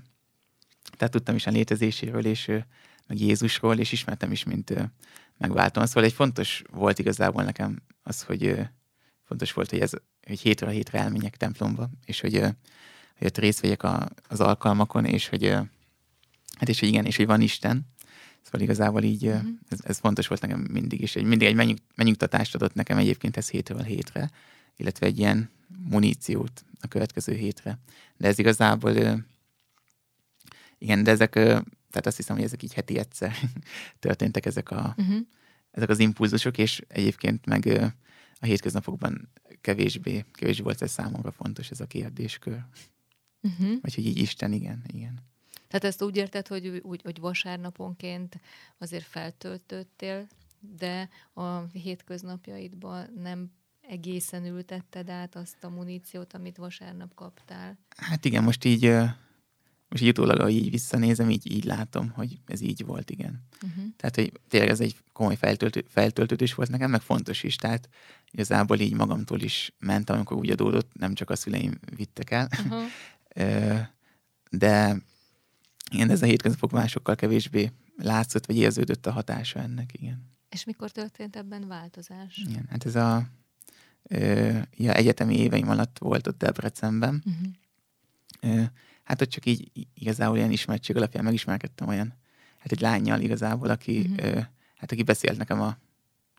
[0.97, 2.61] tehát tudtam is a létezéséről, és uh,
[3.07, 4.83] meg Jézusról, és ismertem is, mint uh,
[5.37, 5.85] megváltom.
[5.85, 8.65] Szóval egy fontos volt igazából nekem az, hogy uh,
[9.23, 9.91] fontos volt, hogy, ez,
[10.27, 12.49] hogy hétről hétre elmenjek templomba, és hogy, uh,
[13.17, 15.65] hogy ott részt vegyek a, az alkalmakon, és hogy, uh,
[16.57, 17.85] hát és hogy igen, és hogy van Isten,
[18.41, 19.49] Szóval igazából így uh-huh.
[19.69, 21.15] ez, ez fontos volt nekem mindig is.
[21.15, 24.31] Egy, mindig egy megnyugtatást adott nekem egyébként ez hétről hétre,
[24.75, 25.49] illetve egy ilyen
[25.89, 27.77] muníciót a következő hétre.
[28.17, 29.23] De ez igazából,
[30.77, 33.35] igen, de ezek, tehát azt hiszem, hogy ezek így heti egyszer
[33.99, 35.19] történtek ezek, a, uh-huh.
[35.71, 37.93] ezek az impulzusok, és egyébként meg
[38.39, 39.29] a hétköznapokban
[39.61, 42.63] kevésbé, kevésbé volt ez számomra fontos ez a kérdéskör.
[43.41, 43.81] Uh-huh.
[43.81, 45.30] Vagy hogy így Isten, igen, igen.
[45.71, 48.39] Tehát ezt úgy érted, hogy, úgy, hogy vasárnaponként
[48.77, 50.27] azért feltöltöttél,
[50.77, 57.77] de a hétköznapjaidban nem egészen ültetted át azt a muníciót, amit vasárnap kaptál?
[57.97, 58.83] Hát igen, most így,
[59.89, 63.43] most így utólag, így visszanézem, így, így látom, hogy ez így volt, igen.
[63.63, 63.83] Uh-huh.
[63.97, 67.89] Tehát, hogy tényleg ez egy komoly feltöltő, feltöltődés volt nekem, meg fontos is, tehát
[68.31, 73.87] igazából így magamtól is ment, amikor úgy adódott, nem csak a szüleim vittek el, uh-huh.
[74.49, 75.01] de
[75.91, 80.29] igen, ez a hétköznapok másokkal kevésbé látszott, vagy érződött a hatása ennek, igen.
[80.49, 82.37] És mikor történt ebben változás?
[82.47, 83.27] Igen, hát ez a
[84.03, 87.23] ö, ja, egyetemi éveim alatt volt ott Debrecenben.
[87.25, 88.57] Uh-huh.
[88.57, 88.63] Ö,
[89.03, 92.13] hát ott csak így igazából ilyen ismertség alapján megismerkedtem olyan,
[92.57, 94.25] hát egy lányjal igazából, aki, uh-huh.
[94.25, 94.39] ö,
[94.75, 95.77] hát aki beszélt nekem a,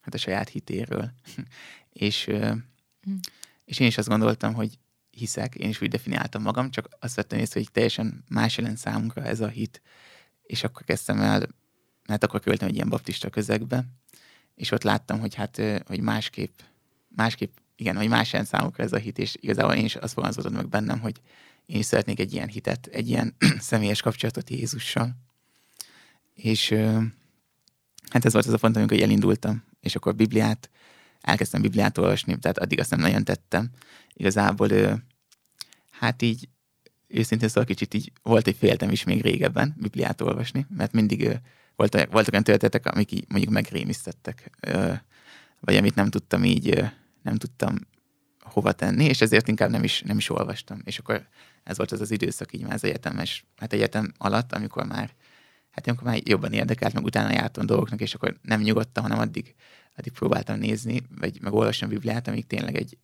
[0.03, 1.13] hát a saját hitéről.
[1.93, 3.21] és, ö, uh-huh.
[3.65, 4.79] és én is azt gondoltam, hogy
[5.17, 9.23] hiszek, én is úgy definiáltam magam, csak azt vettem észre, hogy teljesen más jelent számunkra
[9.23, 9.83] ez a hit.
[10.43, 11.49] És akkor kezdtem el,
[12.07, 13.85] mert akkor költem egy ilyen baptista közegbe,
[14.55, 16.59] és ott láttam, hogy hát, hogy másképp,
[17.09, 20.53] másképp, igen, hogy más jelent számunkra ez a hit, és igazából én is azt fogalmazottam
[20.53, 21.21] meg bennem, hogy
[21.67, 25.17] én is szeretnék egy ilyen hitet, egy ilyen személyes kapcsolatot Jézussal.
[26.35, 26.69] És
[28.09, 30.71] hát ez volt az a pont, amikor elindultam, és akkor Bibliát,
[31.23, 33.71] elkezdtem Bibliát olvasni, tehát addig azt nem nagyon tettem,
[34.13, 34.69] igazából
[35.91, 36.49] hát így
[37.07, 41.41] őszintén szóval kicsit így volt egy féltem is még régebben Bibliát olvasni, mert mindig
[41.77, 44.51] voltak, voltak olyan történetek, amik így mondjuk megrémisztettek,
[45.61, 46.85] vagy amit nem tudtam így,
[47.23, 47.77] nem tudtam
[48.41, 50.81] hova tenni, és ezért inkább nem is, nem is olvastam.
[50.85, 51.29] És akkor
[51.65, 55.11] ez volt az az időszak így már az egyetemes, hát egyetem alatt, amikor már,
[55.71, 59.55] hát amikor már jobban érdekelt, meg utána jártam dolgoknak, és akkor nem nyugodtam, hanem addig,
[59.97, 62.99] addig próbáltam nézni, vagy meg olvasni a Bibliát, amíg tényleg egy,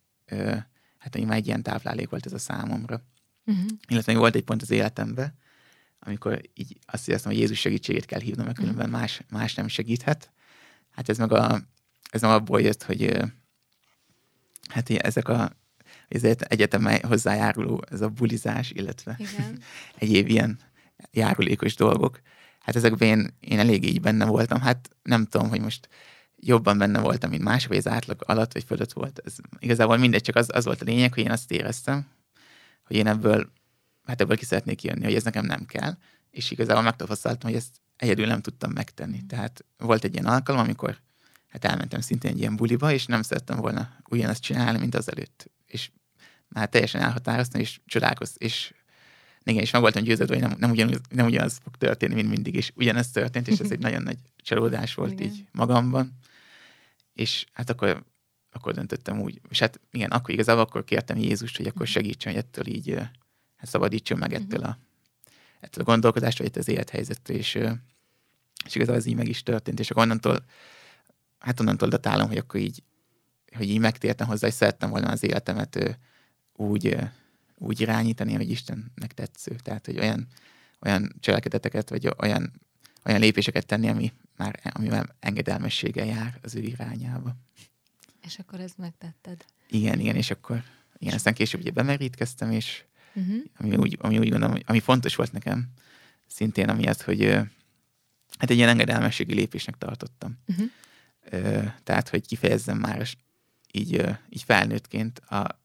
[0.97, 3.03] hát még már egy ilyen táplálék volt ez a számomra.
[3.45, 3.65] Uh-huh.
[3.87, 5.33] Illetve volt egy pont az életemben,
[5.99, 8.99] amikor így azt éreztem, hogy Jézus segítségét kell hívnom, mert különben uh-huh.
[8.99, 10.31] más, más nem segíthet.
[10.89, 11.61] Hát ez meg, a,
[12.09, 13.21] ez meg abból jött, hogy
[14.69, 15.57] hát ezek a
[16.07, 19.59] ez egyetem hozzájáruló, ez a bulizás, illetve Igen.
[19.99, 20.59] egyéb ilyen
[21.11, 22.21] járulékos dolgok.
[22.59, 24.61] Hát ezekben én, én elég így benne voltam.
[24.61, 25.89] Hát nem tudom, hogy most
[26.39, 29.21] jobban benne voltam, mint mások, vagy az átlag alatt, vagy fölött volt.
[29.25, 32.07] Ez igazából mindegy, csak az, az volt a lényeg, hogy én azt éreztem,
[32.83, 33.51] hogy én ebből,
[34.05, 35.97] hát ebből ki szeretnék jönni, hogy ez nekem nem kell,
[36.31, 39.19] és igazából megtapasztaltam, hogy ezt egyedül nem tudtam megtenni.
[39.23, 39.27] Mm.
[39.27, 40.97] Tehát volt egy ilyen alkalom, amikor
[41.47, 45.51] hát elmentem szintén egy ilyen buliba, és nem szerettem volna ugyanazt csinálni, mint az előtt.
[45.65, 45.91] És
[46.47, 48.73] már teljesen elhatároztam, és csodálkoztam, és
[49.49, 52.55] igen, és meg voltam győződve, hogy nem, nem, ugyanaz, nem ugyanaz fog történni, mint mindig,
[52.55, 55.31] és ugyanez történt, és ez egy nagyon nagy csalódás volt igen.
[55.31, 56.19] így magamban
[57.19, 58.03] és hát akkor,
[58.51, 61.91] akkor döntöttem úgy, és hát igen, akkor igazából akkor kértem Jézust, hogy akkor mhm.
[61.91, 62.93] segítsen, hogy ettől így
[63.55, 64.41] hát szabadítson meg mhm.
[64.41, 64.77] ettől a,
[65.59, 67.55] ettől a gondolkodástól, vagy ettől az élethelyzettől, és,
[68.65, 70.45] és igazából ez így meg is történt, és akkor onnantól,
[71.39, 72.83] hát onnantól datálom, hogy akkor így,
[73.55, 75.99] hogy így megtértem hozzá, és szerettem volna az életemet
[76.53, 76.97] úgy,
[77.59, 79.55] úgy irányítani, hogy Istennek tetsző.
[79.63, 80.27] Tehát, hogy olyan,
[80.81, 82.61] olyan cselekedeteket, vagy olyan,
[83.05, 87.35] olyan lépéseket tenni, ami már, amivel engedelmességgel jár az ő irányába.
[88.21, 89.45] És akkor ezt megtetted?
[89.69, 90.63] Igen, igen, és akkor
[90.97, 93.35] igen, aztán később ugye bemerítkeztem, és uh-huh.
[93.57, 95.67] ami, úgy, ami úgy gondolom, ami fontos volt nekem,
[96.27, 97.23] szintén amiatt, hogy
[98.37, 100.37] hát egy ilyen engedelmességi lépésnek tartottam.
[100.47, 100.69] Uh-huh.
[101.83, 103.07] Tehát, hogy kifejezzem már
[103.71, 105.58] így, így felnőttként, a,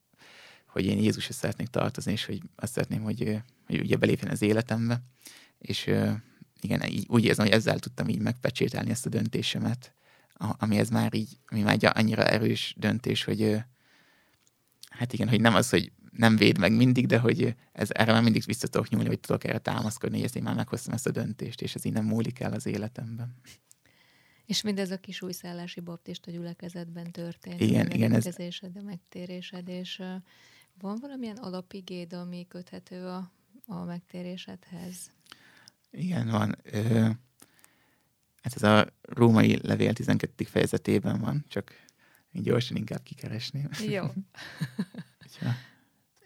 [0.74, 5.02] hogy én Jézushoz szeretnék tartozni, és hogy azt szeretném, hogy, hogy ugye belépjen az életembe,
[5.58, 5.90] és
[6.60, 9.94] igen, így, úgy érzem, hogy ezzel tudtam így megpecsételni ezt a döntésemet,
[10.34, 13.56] ami ez már így, ami már egy annyira erős döntés, hogy
[14.90, 18.22] hát igen, hogy nem az, hogy nem véd meg mindig, de hogy ez, erre már
[18.22, 21.10] mindig vissza tudok nyúlni, hogy tudok erre támaszkodni, hogy ezt én már meghoztam ezt a
[21.10, 23.34] döntést, és ez így nem múlik el az életemben.
[24.46, 27.60] És mindez a kis újszállási baptista gyülekezetben történt.
[27.60, 28.12] Igen, igen.
[28.12, 28.26] Ez...
[28.60, 30.02] A megtérésed, és
[30.80, 33.30] van valamilyen alapigéd, ami köthető a,
[33.66, 35.12] a megtérésedhez?
[35.90, 36.56] Igen, van.
[36.62, 37.00] Ö,
[38.42, 40.44] hát ez a római levél 12.
[40.44, 41.84] fejezetében van, csak
[42.32, 43.68] gyorsan inkább kikeresném.
[43.88, 44.04] Jó.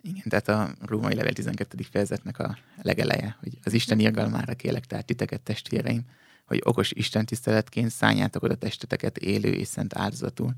[0.01, 1.83] igen, tehát a római levél 12.
[1.83, 6.05] fejezetnek a legeleje, hogy az Isten irgalmára kélek tehát titeket testvéreim,
[6.45, 10.55] hogy okos Isten tiszteletként szálljátok oda testeteket élő és szent áldozatul,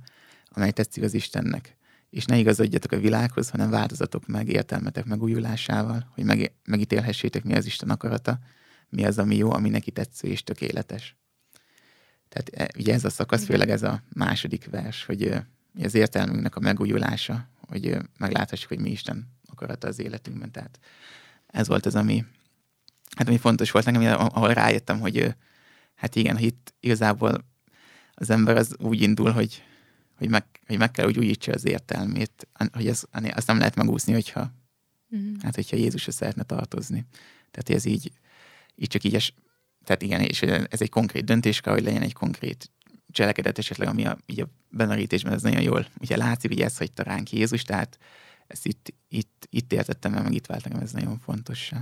[0.48, 1.76] amely tetszik az Istennek.
[2.11, 7.66] És ne igazodjatok a világhoz, hanem változatok meg értelmetek megújulásával, hogy meg, megítélhessétek, mi az
[7.66, 8.38] Isten akarata,
[8.88, 11.16] mi az, ami jó, ami neki tetsző és tökéletes.
[12.29, 15.35] Tehát e, ugye ez a szakasz, főleg ez a második vers, hogy
[15.83, 20.51] az értelmünknek a megújulása, hogy megláthassuk, hogy mi Isten akarata az életünkben.
[20.53, 20.79] Tehát
[21.46, 22.25] ez volt az, ami,
[23.16, 25.35] hát ami fontos volt nekem, ahol rájöttem, hogy
[25.94, 27.45] hát igen, itt igazából
[28.14, 29.62] az ember az úgy indul, hogy,
[30.21, 34.12] hogy, meg, hogy meg kell, hogy újítsa az értelmét, hogy az, azt nem lehet megúszni,
[34.12, 34.53] hogyha,
[35.16, 35.35] mm.
[35.43, 37.07] hát, hogyha Jézusra szeretne tartozni.
[37.51, 38.12] Tehát ez így,
[38.75, 39.35] így csak így, es,
[39.85, 42.71] tehát igen, és ez egy konkrét döntés kell, hogy legyen egy konkrét
[43.11, 47.03] cselekedet esetleg, ami a, így a bemerítésben ez nagyon jól ugye látszik, hogy ezt hagyta
[47.03, 47.99] ránk Jézus, tehát
[48.47, 51.73] ezt itt, itt, itt értettem el, meg itt vált nekem ez nagyon fontos.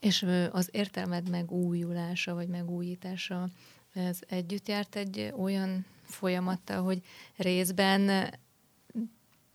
[0.00, 3.48] És az értelmed megújulása, vagy megújítása,
[3.92, 7.00] ez együtt járt egy olyan folyamattal, hogy
[7.36, 8.30] részben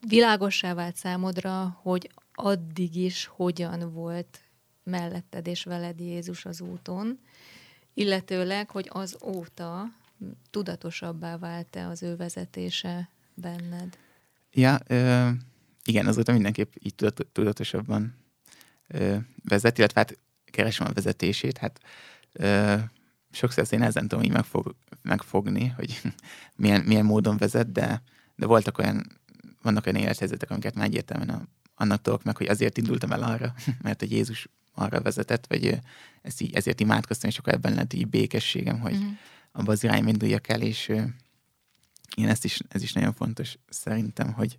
[0.07, 4.39] világossá vált számodra, hogy addig is hogyan volt
[4.83, 7.19] melletted és veled Jézus az úton,
[7.93, 9.85] illetőleg, hogy az óta
[10.49, 13.97] tudatosabbá vált-e az ő vezetése benned?
[14.51, 15.29] Ja, ö,
[15.83, 16.95] igen, azóta mindenképp így
[17.31, 18.15] tudatosabban
[18.87, 21.79] ö, vezet, illetve hát keresem a vezetését, hát
[22.33, 22.75] ö,
[23.35, 26.01] sokszor ezt én ezen tudom így megfog, megfogni, hogy
[26.55, 28.01] milyen, milyen módon vezet, de,
[28.35, 29.19] de voltak olyan,
[29.61, 34.01] vannak olyan élethelyzetek, amiket már egyértelműen annak tudok meg, hogy azért indultam el arra, mert
[34.01, 35.79] a Jézus arra vezetett, vagy
[36.21, 39.11] ezt így, ezért imádkoztam, és akkor ebben lett így békességem, hogy uh-huh.
[39.51, 40.87] abba az irányba induljak el, és
[42.15, 44.57] én ezt is, ez is nagyon fontos szerintem, hogy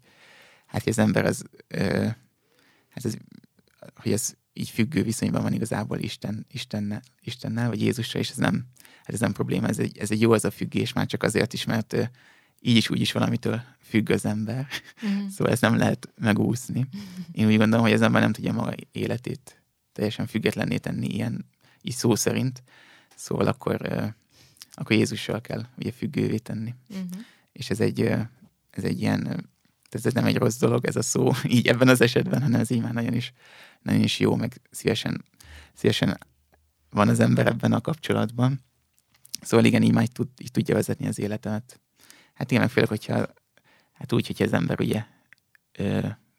[0.66, 1.44] hát az ember az,
[2.88, 3.14] hát ez,
[3.94, 8.66] hogy ez így függő viszonyban van igazából Isten, Istennel, Istennel, vagy Jézussal, és ez nem,
[9.04, 11.52] hát ez nem probléma, ez egy, ez egy jó az a függés, már csak azért
[11.52, 12.10] is, mert
[12.60, 14.66] így is úgy is valamitől függ az ember.
[15.06, 15.26] Mm.
[15.36, 16.86] Szóval ezt nem lehet megúszni.
[17.32, 21.44] Én úgy gondolom, hogy az ember nem tudja maga életét teljesen függetlenné tenni ilyen,
[21.82, 22.62] így szó szerint.
[23.14, 23.80] Szóval akkor,
[24.72, 26.74] akkor Jézussal kell ugye függővé tenni.
[26.88, 27.20] Uh-huh.
[27.52, 28.00] És ez egy,
[28.70, 29.50] ez egy ilyen,
[29.90, 32.82] ez nem egy rossz dolog ez a szó, így ebben az esetben, hanem ez így
[32.82, 33.32] már nagyon is,
[33.82, 35.24] nagyon is jó, meg szívesen,
[35.74, 36.18] szívesen
[36.90, 38.60] van az ember ebben a kapcsolatban.
[39.40, 41.80] Szóval igen, így már így, tud, így tudja vezetni az életemet.
[42.34, 43.26] Hát igen, meg főleg, hogyha
[43.92, 45.04] hát úgy, hogyha az ember ugye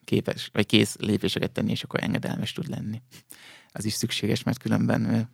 [0.04, 3.02] képes, vagy kész lépéseket tenni, és akkor engedelmes tud lenni.
[3.72, 5.30] Az is szükséges, mert különben,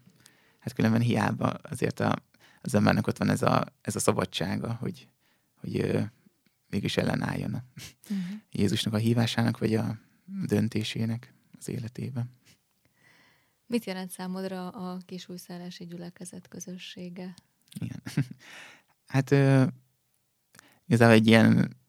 [0.59, 2.15] hát különben hiába azért a,
[2.61, 5.07] az embernek ott van ez a, ez a szabadsága, hogy,
[5.59, 5.99] hogy
[6.73, 7.63] mégis ellenálljon a
[8.09, 8.39] uh-huh.
[8.51, 9.97] Jézusnak a hívásának, vagy a
[10.45, 12.31] döntésének az életében.
[13.67, 17.33] Mit jelent számodra a kisújszállási gyülekezet közössége?
[17.79, 18.01] Igen.
[19.13, 19.31] hát
[20.85, 21.81] igazából egy ilyen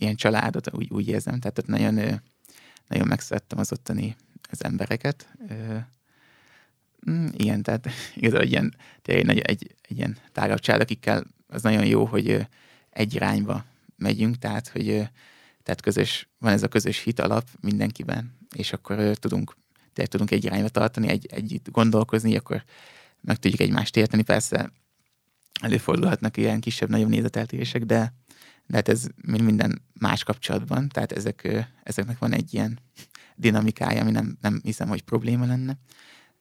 [0.00, 1.94] ilyen családot, úgy, úgy érzem, tehát ott nagyon,
[2.88, 4.16] nagyon megszerettem az ottani
[4.50, 5.28] az embereket.
[7.10, 11.62] Mm, igen, tehát igazából egy ilyen, tényleg egy, egy, egy ilyen tágabb család, akikkel az
[11.62, 12.46] nagyon jó, hogy
[12.90, 13.64] egy irányba
[13.98, 15.08] megyünk, tehát hogy
[15.68, 19.56] tehát közös, van ez a közös hit alap mindenkiben, és akkor tudunk,
[19.92, 22.64] tényleg tudunk egy irányba tartani, egy, együtt gondolkozni, akkor
[23.20, 24.22] meg tudjuk egymást érteni.
[24.22, 24.72] Persze
[25.60, 28.14] előfordulhatnak ilyen kisebb-nagyobb nézeteltérések, de,
[28.66, 32.78] de hát ez minden más kapcsolatban, tehát ezek, ezeknek van egy ilyen
[33.36, 35.78] dinamikája, ami nem, nem hiszem, hogy probléma lenne.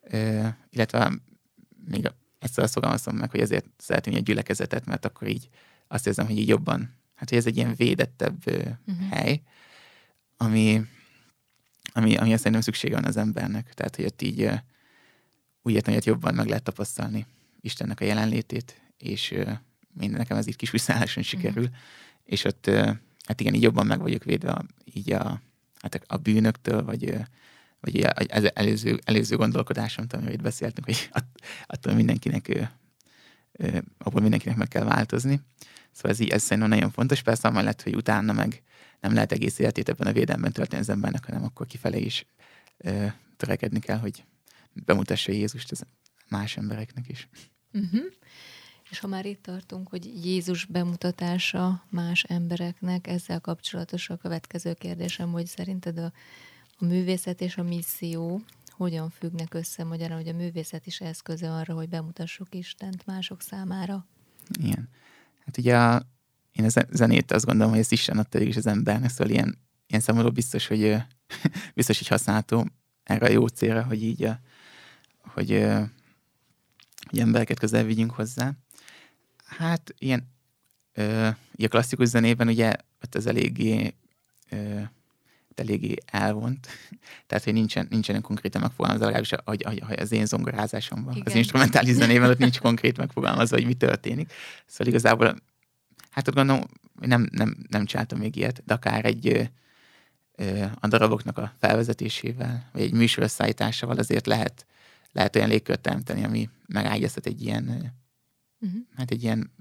[0.01, 1.11] Uh, illetve
[1.85, 5.49] még ezt azt fogalmazom meg, hogy ezért szeretném egy gyülekezetet, mert akkor így
[5.87, 9.09] azt érzem, hogy így jobban, hát hogy ez egy ilyen védettebb uh-huh.
[9.09, 9.41] hely,
[10.37, 10.81] ami,
[11.93, 13.73] ami, ami azt szerintem szüksége van az embernek.
[13.73, 14.49] Tehát, hogy ott így
[15.61, 17.25] úgy értem, hogy jobban meg lehet tapasztalni
[17.61, 19.35] Istennek a jelenlétét, és
[19.93, 21.77] minden nekem ez így kis viszálláson sikerül, uh-huh
[22.27, 22.69] és ott,
[23.25, 25.41] hát igen, így jobban meg vagyok védve így a,
[25.81, 27.17] hát a bűnöktől, vagy,
[27.79, 31.09] vagy az előző, előző gondolkodásomtól, amiről itt beszéltünk, hogy
[31.65, 32.71] attól mindenkinek,
[33.97, 35.41] abból mindenkinek meg kell változni.
[35.97, 37.21] Szóval ez, így, ez szerintem nagyon fontos.
[37.21, 38.63] Persze amellett, hogy utána meg
[38.99, 42.25] nem lehet egész életét ebben a védelemben tölteni az embernek, hanem akkor kifele is
[42.77, 43.05] ö,
[43.37, 44.23] törekedni kell, hogy
[44.73, 45.83] bemutassa Jézust az
[46.29, 47.29] más embereknek is.
[47.73, 48.01] Uh-huh.
[48.89, 55.31] És ha már itt tartunk, hogy Jézus bemutatása más embereknek, ezzel kapcsolatos a következő kérdésem,
[55.31, 56.11] hogy szerinted a,
[56.77, 61.73] a művészet és a misszió hogyan függnek össze, magyarán, hogy a művészet is eszköze arra,
[61.73, 64.07] hogy bemutassuk Istent mások számára?
[64.59, 64.89] Igen.
[65.47, 66.01] Hát ugye a,
[66.51, 70.01] én a zenét azt gondolom, hogy ez Isten adta is az embernek, szóval ilyen, ilyen
[70.01, 70.95] számomra biztos, hogy
[71.75, 72.67] biztos, hogy használható
[73.03, 74.39] erre a jó célra, hogy így a,
[75.21, 75.51] hogy,
[77.09, 78.51] hogy embereket közel vigyünk hozzá.
[79.43, 80.31] Hát ilyen
[80.93, 81.27] ö,
[81.57, 83.93] a klasszikus zenében ugye ott az eléggé
[84.49, 84.81] ö,
[85.59, 86.67] eléggé elvont,
[87.27, 91.25] tehát hogy nincsen, nincsenek konkrétan megfogalmazva, legalábbis hogy, hogy, hogy az én zongorázásomban, Igen.
[91.25, 94.33] az instrumentális zenében ott nincs konkrét megfogalmazva, hogy mi történik.
[94.65, 95.35] Szóval igazából,
[96.09, 96.63] hát ott gondolom,
[96.99, 99.49] nem, nem, nem csináltam még ilyet, de akár egy
[100.79, 104.65] a daraboknak a felvezetésével, vagy egy műsor összeállításával azért lehet,
[105.11, 107.93] lehet olyan légkört teremteni, ami megágyaztat egy ilyen,
[108.59, 108.79] uh-huh.
[108.95, 109.51] hát egy ilyen,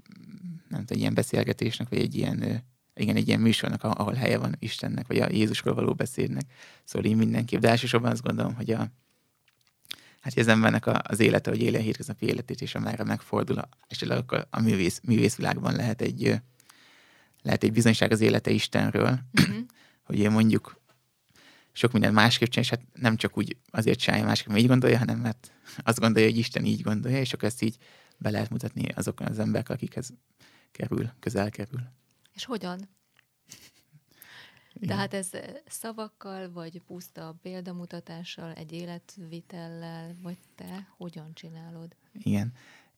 [0.67, 2.63] nem tudom, egy ilyen beszélgetésnek, vagy egy ilyen
[2.97, 6.43] igen, egy ilyen műsornak, ahol helye van Istennek, vagy a Jézusról való beszédnek.
[6.83, 7.59] Szóval én mindenképp.
[7.59, 8.87] De elsősorban azt gondolom, hogy a,
[10.21, 14.47] hát az embernek az élete, hogy élje a hétköznapi életét, és amerre megfordul, és akkor
[14.49, 16.41] a művész, művészvilágban lehet egy,
[17.41, 19.55] lehet egy bizonyság az élete Istenről, uh-huh.
[20.07, 20.81] hogy mondjuk
[21.71, 24.97] sok minden másképp csinál, és hát nem csak úgy azért csinálja másképp, mert így gondolja,
[24.97, 25.51] hanem mert
[25.83, 27.77] azt gondolja, hogy Isten így gondolja, és akkor ezt így
[28.17, 30.13] be lehet mutatni azokon az emberek, akikhez
[30.71, 31.79] kerül, közel kerül.
[32.37, 32.89] És hogyan?
[34.87, 35.29] Tehát ez
[35.67, 41.95] szavakkal, vagy puszta példamutatással, egy életvitellel, vagy te hogyan csinálod?
[42.13, 42.53] Igen.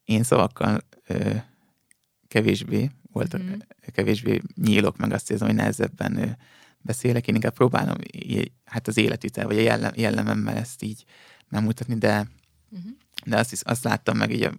[0.06, 1.36] Én szavakkal ö,
[2.28, 3.60] kevésbé volt, mm-hmm.
[3.86, 6.30] kevésbé nyílok, meg azt érzem, hogy nehezebben ö,
[6.82, 7.28] beszélek.
[7.28, 7.98] Én inkább próbálom
[8.66, 11.06] hát az életvitel, vagy a jellem, jellememmel ezt így
[11.48, 12.28] megmutatni, de,
[12.76, 12.92] mm-hmm.
[13.26, 14.54] de azt, is, azt láttam meg így a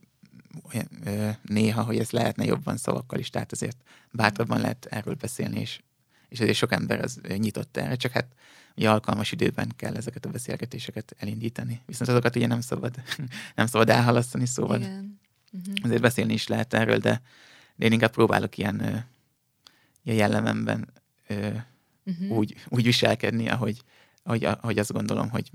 [1.42, 3.76] néha, hogy ez lehetne jobban szavakkal is, tehát azért
[4.10, 5.80] bátrabban lehet erről beszélni, és,
[6.28, 8.26] és azért sok ember az nyitott erre, csak hát
[8.76, 11.80] ugye alkalmas időben kell ezeket a beszélgetéseket elindítani.
[11.86, 12.94] Viszont azokat ugye nem szabad,
[13.54, 15.20] nem szabad elhalasztani, szóval Igen.
[15.52, 15.74] Uh-huh.
[15.82, 17.22] azért beszélni is lehet erről, de,
[17.76, 19.06] de én inkább próbálok ilyen,
[20.02, 20.92] ilyen jellememben
[21.28, 22.30] uh-huh.
[22.30, 23.82] úgy, úgy viselkedni, ahogy,
[24.22, 25.50] ahogy, ahogy azt gondolom, hogy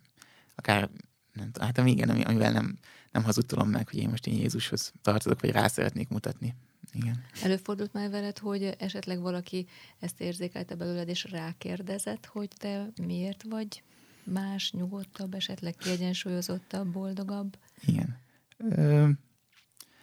[0.56, 0.90] akár
[1.34, 2.78] nem tudom, hát igen, amivel nem,
[3.16, 6.56] nem hazudtolom meg, hogy én most én Jézushoz tartozok, vagy rá szeretnék mutatni.
[6.92, 7.24] Igen.
[7.44, 9.68] Előfordult már veled, hogy esetleg valaki
[10.00, 13.84] ezt érzékelte belőled, és rákérdezett, hogy te miért vagy
[14.24, 17.58] más, nyugodtabb, esetleg kiegyensúlyozottabb, boldogabb?
[17.86, 18.18] Igen.
[18.58, 19.10] Ö,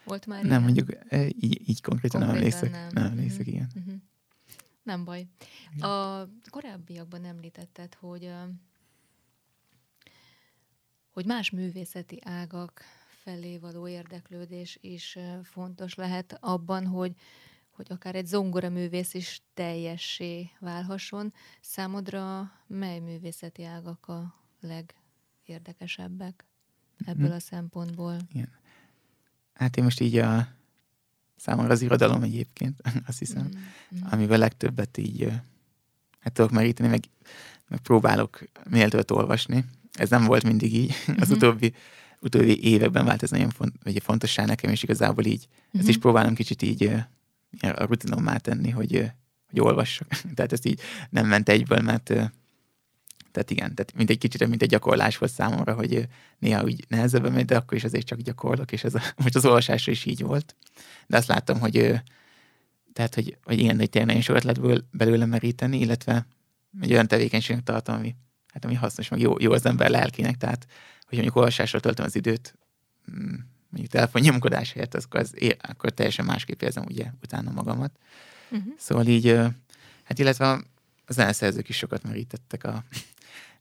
[0.05, 0.63] Volt már Nem, ilyen?
[0.63, 0.89] mondjuk
[1.43, 2.71] így, így konkrétan, konkrétan nem emlékszek.
[2.71, 3.55] Nem, nem emlékszek, uh-huh.
[3.55, 3.71] igen.
[3.75, 3.95] Uh-huh.
[4.83, 5.27] Nem baj.
[5.75, 5.89] Igen.
[5.89, 8.31] A korábbiakban említetted, hogy
[11.13, 12.83] hogy más művészeti ágak
[13.25, 17.15] felé való érdeklődés is fontos lehet abban, hogy,
[17.71, 21.33] hogy akár egy zongoraművész is teljessé válhasson.
[21.61, 26.45] Számodra mely művészeti ágak a legérdekesebbek
[27.05, 27.35] ebből hm.
[27.35, 28.17] a szempontból?
[28.33, 28.49] Igen.
[29.53, 30.49] Hát én most így a
[31.37, 34.03] számomra az irodalom egyébként, azt hiszem, mm.
[34.11, 35.33] amivel legtöbbet így
[36.21, 37.05] hát tudok meríteni, meg,
[37.69, 39.65] meg próbálok méltót olvasni.
[39.93, 40.91] Ez nem volt mindig így.
[41.07, 41.37] Az uh-huh.
[41.37, 41.75] utóbbi
[42.23, 45.81] utóbbi években vált ez nagyon font, vagy fontossá nekem, és igazából így uh-huh.
[45.81, 46.03] ezt is mhm.
[46.03, 46.91] próbálom kicsit így
[47.61, 49.11] a rutinommá tenni, hogy,
[49.51, 50.09] hogy olvassak.
[50.35, 52.13] tehát ezt így nem ment egyből, mert
[53.33, 56.09] tehát igen, tehát mint egy kicsit, mint egy gyakorlás volt számomra, hogy
[56.39, 59.45] néha úgy nehezebben megy, de akkor is azért csak gyakorlok, és ez a, most az
[59.45, 60.57] olvasásra is így volt.
[61.07, 62.01] De azt láttam, hogy
[62.93, 66.27] tehát, hogy, hogy igen, hogy tényleg nagyon sokat lehet belőle meríteni, illetve
[66.81, 68.15] egy olyan tevékenységnek tartom, ami,
[68.53, 70.67] hát ami hasznos, meg jó, jó az ember lelkének, tehát
[71.13, 72.59] hogy mondjuk olvasásra töltöm az időt,
[73.11, 73.35] mm,
[73.69, 77.99] mondjuk telefonnyomkodás helyett, akkor, az, akkor teljesen másképp érzem ugye utána magamat.
[78.51, 78.73] Uh-huh.
[78.79, 79.27] Szóval így,
[80.03, 80.63] hát illetve a
[81.09, 82.85] zeneszerzők is sokat merítettek a,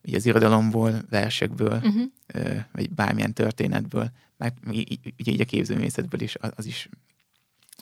[0.03, 2.63] ugye az irodalomból, versekből, uh-huh.
[2.71, 4.53] vagy bármilyen történetből, meg
[5.19, 6.89] ugye így a képzőművészetből is, az is,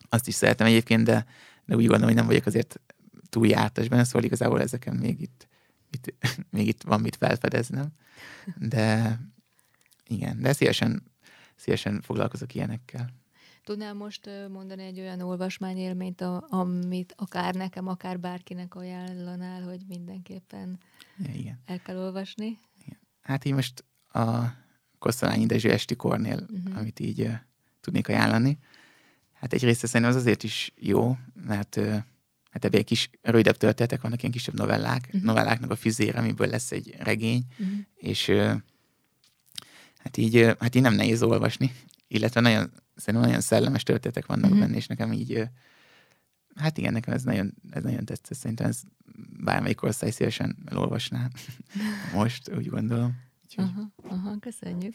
[0.09, 1.25] azt is szeretem egyébként, de,
[1.65, 2.79] de úgy gondolom, hogy nem vagyok azért
[3.29, 5.47] túl jártas benne, szóval igazából ezeken még itt,
[5.91, 6.13] itt,
[6.49, 7.87] még itt van mit felfedeznem,
[8.55, 9.19] de,
[10.09, 11.03] igen, de szívesen,
[11.55, 13.09] szívesen foglalkozok ilyenekkel.
[13.63, 20.79] Tudnál most mondani egy olyan olvasmányélményt, amit akár nekem, akár bárkinek ajánlanál, hogy mindenképpen
[21.33, 21.59] igen.
[21.65, 22.59] el kell olvasni?
[22.85, 22.99] Igen.
[23.21, 24.39] Hát így most a
[24.99, 26.77] Kosztolányi Dezső Esti Kornél, uh-huh.
[26.77, 27.33] amit így uh,
[27.81, 28.57] tudnék ajánlani.
[29.33, 31.85] Hát egyrészt szerintem az azért is jó, mert uh,
[32.51, 35.21] hát ebben egy kis rövidebb történetek vannak, ilyen kisebb novellák, uh-huh.
[35.21, 37.77] novelláknak a füzér, amiből lesz egy regény, uh-huh.
[37.95, 38.53] és uh,
[39.99, 41.71] hát így, hát így nem nehéz olvasni,
[42.07, 44.59] illetve nagyon, szerintem nagyon szellemes történetek vannak uh-huh.
[44.59, 45.43] benne, és nekem így,
[46.55, 48.81] hát igen, nekem ez nagyon, ez nagyon tetszett, szerintem ez
[49.43, 51.29] bármelyik korosztály szívesen elolvasná
[52.13, 53.27] most, úgy gondolom.
[53.55, 54.93] Aha, aha, köszönjük.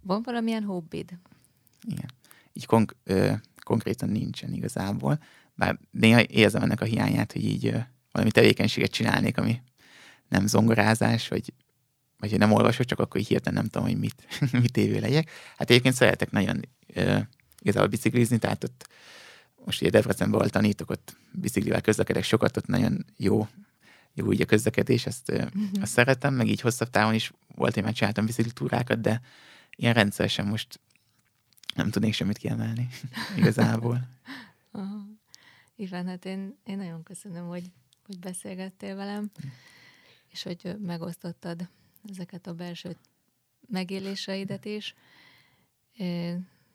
[0.00, 1.18] Van valamilyen hobbid?
[1.82, 2.10] Igen.
[2.52, 3.32] Így konk- ö,
[3.62, 5.18] konkrétan nincsen igazából,
[5.54, 7.78] bár néha érzem ennek a hiányát, hogy így ö,
[8.12, 9.62] valami tevékenységet csinálnék, ami
[10.28, 11.52] nem zongorázás, vagy,
[12.18, 14.26] vagy hogy nem olvasok, csak akkor hirtelen nem tudom, hogy mit,
[14.62, 15.30] mit évő legyek.
[15.56, 16.60] Hát egyébként szeretek nagyon
[16.94, 17.18] ö,
[17.60, 18.88] igazából biciklizni, tehát ott
[19.64, 23.48] most ugye Debrecenben volt tanítok, ott biciklivel közlekedek sokat, ott nagyon jó
[24.14, 25.62] jó így a közlekedés, ezt, uh-huh.
[25.80, 29.20] azt szeretem, meg így hosszabb távon is volt, hogy már csináltam biciklitúrákat, de
[29.76, 30.80] ilyen rendszeresen most
[31.74, 32.88] nem tudnék semmit kiemelni
[33.38, 34.00] igazából.
[34.72, 35.06] Aha.
[35.76, 37.64] Iván, hát én, én nagyon köszönöm, hogy,
[38.06, 39.46] hogy beszélgettél velem, hm.
[40.28, 41.68] és hogy megosztottad
[42.08, 42.96] ezeket a belső
[43.66, 44.94] megéléseidet is.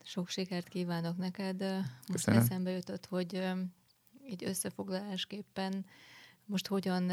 [0.03, 1.61] Sok sikert kívánok neked.
[2.07, 2.39] Most Köszönöm.
[2.39, 3.43] eszembe jutott, hogy
[4.29, 5.85] így összefoglalásképpen
[6.45, 7.11] most hogyan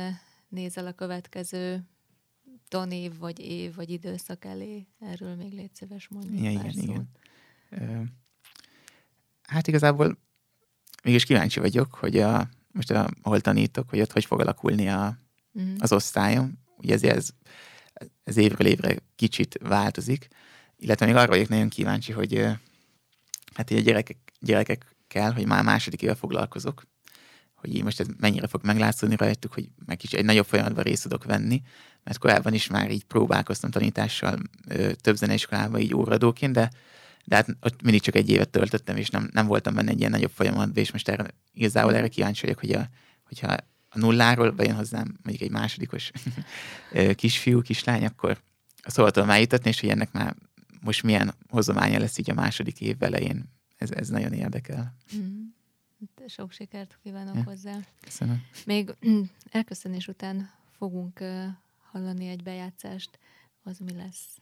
[0.49, 1.85] nézel a következő
[2.69, 4.87] tanév, vagy év, vagy időszak elé?
[5.01, 7.09] Erről még légy szíves mondani igen, igen, igen.
[7.71, 8.03] Ö,
[9.43, 10.19] hát igazából
[11.03, 15.19] mégis kíváncsi vagyok, hogy a, most a, ahol tanítok, hogy ott hogy fog alakulni a,
[15.53, 15.75] uh-huh.
[15.79, 16.59] az osztályom.
[16.77, 17.31] Ugye ezért ez,
[18.25, 20.29] ez évről évre kicsit változik,
[20.77, 22.47] illetve még arra vagyok nagyon kíváncsi, hogy
[23.55, 26.83] hát így a gyerekek, gyerekekkel, hogy már második éve foglalkozok,
[27.55, 31.03] hogy így most ez mennyire fog meglátszódni rajtuk, hogy meg is egy nagyobb folyamatban részt
[31.03, 31.63] tudok venni,
[32.05, 34.39] mert korábban is már így próbálkoztam tanítással
[34.69, 36.71] ö, több zeneiskolában így óradóként, de,
[37.25, 40.11] de hát ott mindig csak egy évet töltöttem, és nem, nem voltam benne egy ilyen
[40.11, 42.89] nagyobb folyamatban, és most erre, igazából erre kíváncsi vagyok, hogy a,
[43.23, 43.57] hogyha
[43.89, 46.11] a nulláról bejön hozzám mondjuk egy másodikos
[47.15, 48.41] kisfiú, kislány, akkor
[48.87, 50.37] szóval tudom eljutatni, és hogy ennek már
[50.81, 53.45] most milyen hozománya lesz így a második év elején.
[53.77, 54.97] Ez, ez nagyon érdekel.
[55.17, 55.45] Mm.
[56.27, 57.79] Sok sikert kívánok ja, hozzá.
[58.01, 58.43] Köszönöm.
[58.67, 58.95] Még
[59.51, 61.19] elköszönés után fogunk
[61.91, 63.19] hallani egy bejátszást.
[63.63, 64.39] Az mi lesz?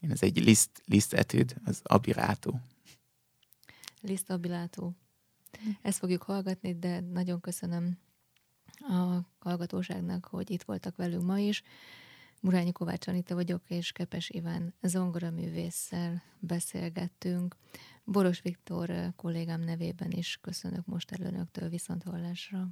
[0.00, 2.60] Én ez egy list etűd, az abirátó.
[4.00, 4.96] Liszt abilátó.
[5.82, 7.98] Ezt fogjuk hallgatni, de nagyon köszönöm
[8.82, 11.62] a hallgatóságnak, hogy itt voltak velünk ma is.
[12.40, 17.56] Murányi Kovács Anita vagyok, és Kepes Iván zongoraművésszel beszélgettünk.
[18.04, 22.68] Boros Viktor kollégám nevében is köszönök most el önöktől viszont hallásra.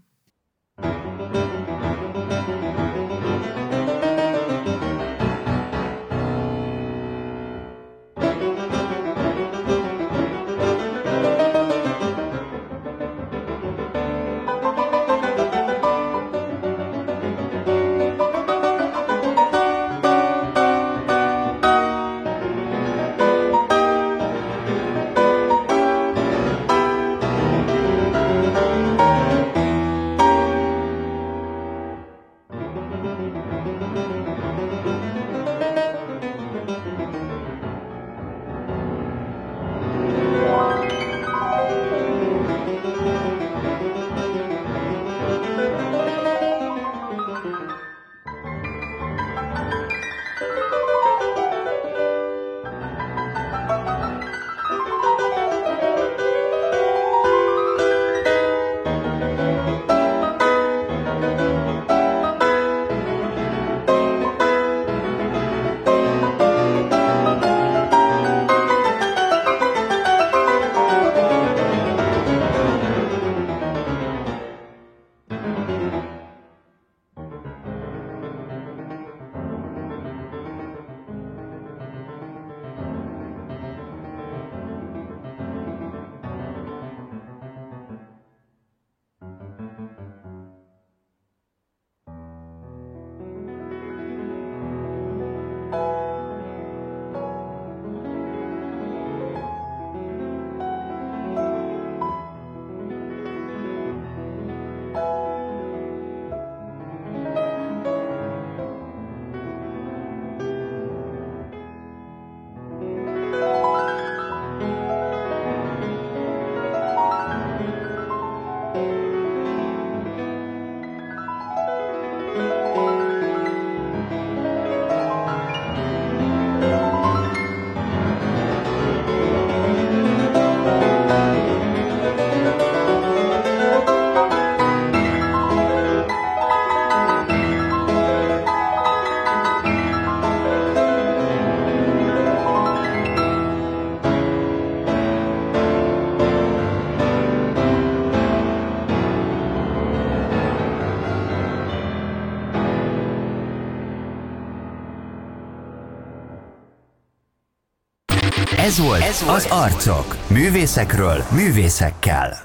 [158.70, 160.16] Ez volt, Ez volt az Arcok.
[160.26, 162.38] Művészekről, művészekkel.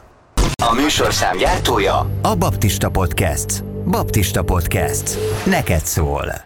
[0.63, 3.63] A műsorszám gyártója a Baptista Podcast.
[3.85, 5.17] Baptista Podcast.
[5.45, 6.44] Neked szól.